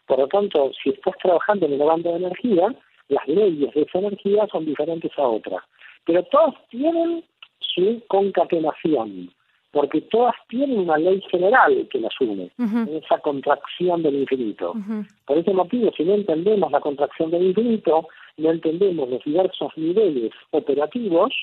[0.05, 2.73] Por lo tanto, si estás trabajando en una banda de energía,
[3.09, 5.63] las leyes de esa energía son diferentes a otra.
[6.05, 7.23] Pero todas tienen
[7.59, 9.31] su concatenación,
[9.71, 12.51] porque todas tienen una ley general que las une,
[12.91, 14.73] esa contracción del infinito.
[15.25, 20.31] Por ese motivo, si no entendemos la contracción del infinito, no entendemos los diversos niveles
[20.51, 21.33] operativos,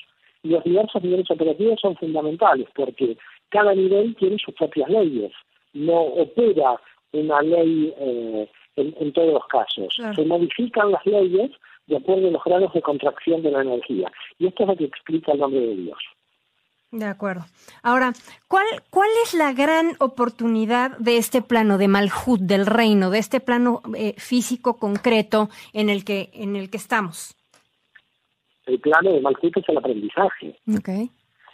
[0.47, 3.17] los diversos niveles operativos son fundamentales, porque
[3.49, 5.31] cada nivel tiene sus propias leyes,
[5.73, 6.79] no opera
[7.13, 9.95] una ley eh, en, todos los casos.
[10.15, 11.51] Se modifican las leyes
[11.87, 14.11] de acuerdo a los grados de contracción de la energía.
[14.37, 15.97] Y esto es lo que explica el nombre de Dios.
[16.91, 17.45] De acuerdo.
[17.83, 18.13] Ahora,
[18.47, 23.41] ¿cuál, ¿cuál es la gran oportunidad de este plano de Malhut, del reino, de este
[23.41, 27.35] plano eh, físico concreto en el que en el que estamos?
[28.67, 30.55] El plano de Malhut es el aprendizaje.
[30.77, 31.09] Okay.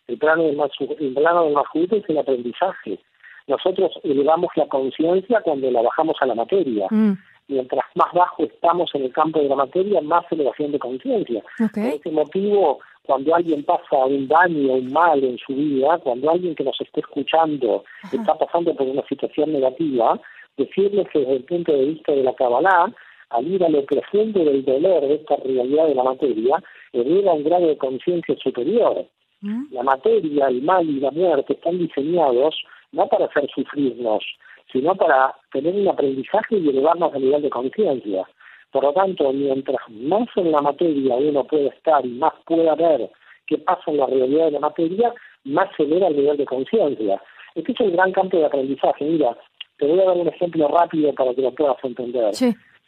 [0.08, 3.00] El plano de el plano de Malhut es el aprendizaje.
[3.48, 6.88] Nosotros elevamos la conciencia cuando la bajamos a la materia.
[6.90, 7.14] Mm.
[7.50, 11.44] Mientras más bajo estamos en el campo de la materia, más elevación de conciencia.
[11.58, 16.56] Por ese motivo, cuando alguien pasa un daño, un mal en su vida, cuando alguien
[16.56, 20.20] que nos esté escuchando está pasando por una situación negativa,
[20.56, 22.94] decirles que desde el punto de vista de la Kabbalah,
[23.30, 26.64] al ir a lo profundo del dolor de esta realidad de la materia,
[26.94, 29.06] eleva un grado de conciencia superior.
[29.42, 29.74] ¿Mm?
[29.74, 32.56] La materia, el mal y la muerte están diseñados
[32.92, 34.24] no para hacer sufrirnos,
[34.72, 38.26] sino para tener un aprendizaje y elevarnos a nivel de conciencia.
[38.72, 43.10] Por lo tanto, mientras más en la materia uno puede estar y más pueda ver
[43.46, 45.14] qué pasa en la realidad de la materia,
[45.44, 47.22] más se eleva el nivel de conciencia.
[47.56, 49.06] Este es el gran campo de aprendizaje.
[49.06, 49.38] Mira,
[49.78, 52.34] te voy a dar un ejemplo rápido para que lo puedas entender.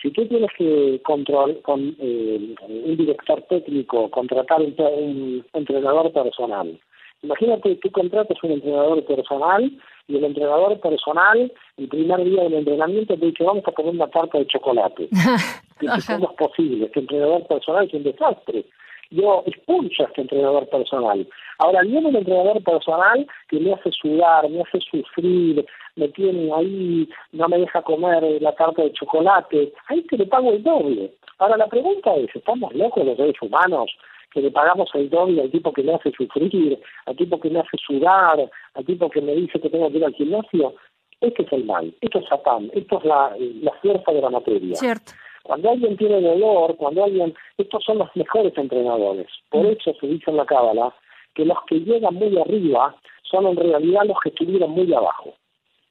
[0.02, 6.80] Si tú tienes que control, con eh, un director técnico, contratar un, un entrenador personal,
[7.24, 9.72] imagínate que tú contratas un entrenador personal
[10.08, 14.08] y el entrenador personal, el primer día del entrenamiento, te dice, vamos a poner una
[14.08, 15.10] tarta de chocolate.
[15.80, 16.86] que ¿Cómo es posible?
[16.86, 18.66] Este entrenador personal es un desastre.
[19.12, 21.28] Yo expulso a este entrenador personal.
[21.60, 25.66] Ahora viene un entrenador personal que me hace sudar, me hace sufrir,
[25.96, 29.74] me tiene ahí, no me deja comer la tarta de chocolate.
[29.88, 31.14] Ahí te le pago el doble.
[31.40, 33.92] Ahora la pregunta es, ¿estamos lejos los seres humanos
[34.32, 37.60] que le pagamos el doble al tipo que me hace sufrir, al tipo que me
[37.60, 40.76] hace sudar, al tipo que me dice que tengo que ir al gimnasio,
[41.22, 44.76] este es el mal, esto es Satán, esto es la, la fuerza de la materia.
[44.76, 45.14] Cierto.
[45.44, 49.28] Cuando alguien tiene dolor, cuando alguien, estos son los mejores entrenadores.
[49.50, 49.68] Por mm.
[49.68, 50.94] eso se dice en la cábala
[51.34, 55.34] que los que llegan muy arriba son en realidad los que estuvieron muy abajo.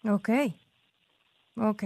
[0.08, 0.28] Ok.
[1.56, 1.84] Ok.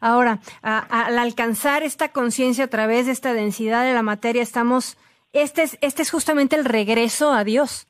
[0.00, 4.96] Ahora, al alcanzar esta conciencia a través de esta densidad de la materia, estamos
[5.34, 7.86] este es, este es justamente el regreso a Dios.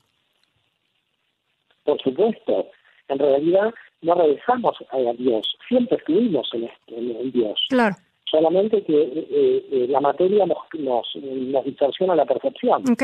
[1.84, 2.68] por supuesto.
[3.08, 7.66] En realidad no regresamos a Dios, siempre estuvimos en, en, Dios.
[7.68, 7.96] Claro.
[8.24, 12.82] Solamente que eh, eh, la materia nos, nos, nos, distorsiona la percepción.
[12.90, 13.02] Ok.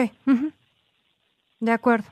[1.61, 2.07] De acuerdo.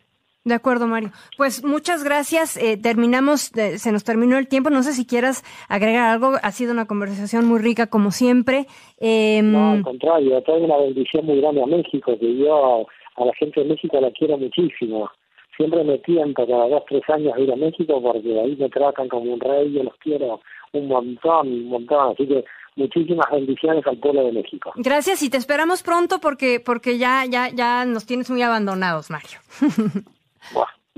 [0.49, 1.11] De acuerdo, Mario.
[1.37, 2.57] Pues muchas gracias.
[2.57, 4.71] Eh, terminamos, se nos terminó el tiempo.
[4.71, 6.37] No sé si quieras agregar algo.
[6.43, 8.65] Ha sido una conversación muy rica, como siempre.
[8.99, 12.87] Em, no, al contrario, toda una bendición muy grande a México, que yo
[13.17, 15.11] a la gente de México la quiero muchísimo.
[15.55, 19.35] Siempre me tiento cada dos, tres años ir a México porque ahí me tratan como
[19.35, 20.41] un rey, yo los quiero
[20.73, 22.13] un montón, un montón.
[22.13, 22.43] Así que
[22.77, 24.73] muchísimas bendiciones al pueblo de México.
[24.77, 29.41] Gracias y te esperamos pronto porque porque ya ya ya nos tienes muy abandonados, Mario.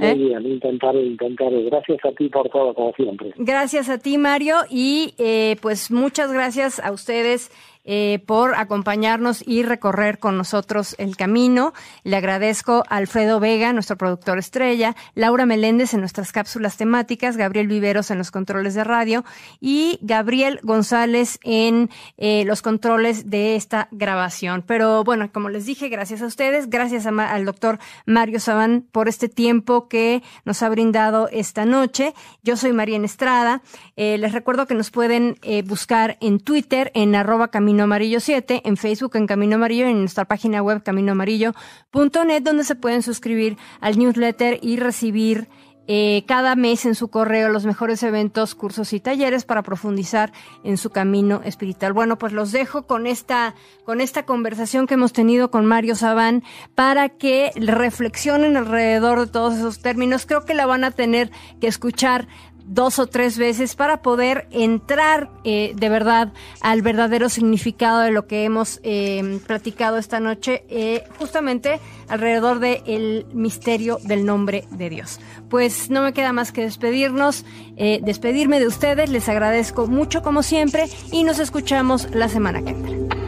[0.00, 0.14] muy ¿Eh?
[0.14, 1.62] bien, intentaré, intentaré.
[1.64, 3.32] Gracias a ti por todo, como siempre.
[3.36, 7.50] Gracias a ti, Mario, y eh, pues muchas gracias a ustedes
[7.92, 11.72] eh, por acompañarnos y recorrer con nosotros el camino.
[12.04, 17.66] Le agradezco a Alfredo Vega, nuestro productor estrella, Laura Meléndez en nuestras cápsulas temáticas, Gabriel
[17.66, 19.24] Viveros en los controles de radio
[19.58, 24.62] y Gabriel González en eh, los controles de esta grabación.
[24.64, 29.28] Pero bueno, como les dije, gracias a ustedes, gracias al doctor Mario Sabán por este
[29.28, 32.14] tiempo que nos ha brindado esta noche.
[32.44, 33.62] Yo soy María Estrada.
[33.96, 38.76] Eh, les recuerdo que nos pueden buscar en Twitter en arroba Camino Amarillo 7, en
[38.76, 44.58] Facebook en Camino Amarillo en nuestra página web caminoamarillo.net, donde se pueden suscribir al newsletter
[44.62, 45.48] y recibir
[45.92, 50.76] eh, cada mes en su correo los mejores eventos, cursos y talleres para profundizar en
[50.76, 51.92] su camino espiritual.
[51.92, 56.44] Bueno, pues los dejo con esta, con esta conversación que hemos tenido con Mario Sabán
[56.76, 60.26] para que reflexionen alrededor de todos esos términos.
[60.26, 62.28] Creo que la van a tener que escuchar
[62.70, 68.26] dos o tres veces para poder entrar eh, de verdad al verdadero significado de lo
[68.26, 74.88] que hemos eh, platicado esta noche, eh, justamente alrededor del el misterio del nombre de
[74.88, 75.20] Dios.
[75.48, 77.44] Pues no me queda más que despedirnos,
[77.76, 83.19] despedirme de ustedes, les agradezco mucho como siempre y nos escuchamos la semana que entra.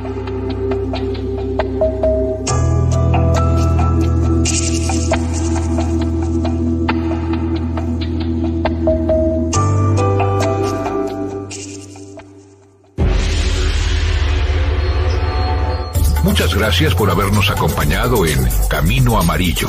[16.32, 19.68] Muchas gracias por habernos acompañado en Camino Amarillo.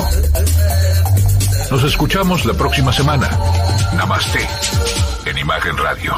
[1.70, 3.28] Nos escuchamos la próxima semana.
[3.94, 4.48] Namaste.
[5.26, 6.14] En Imagen Radio.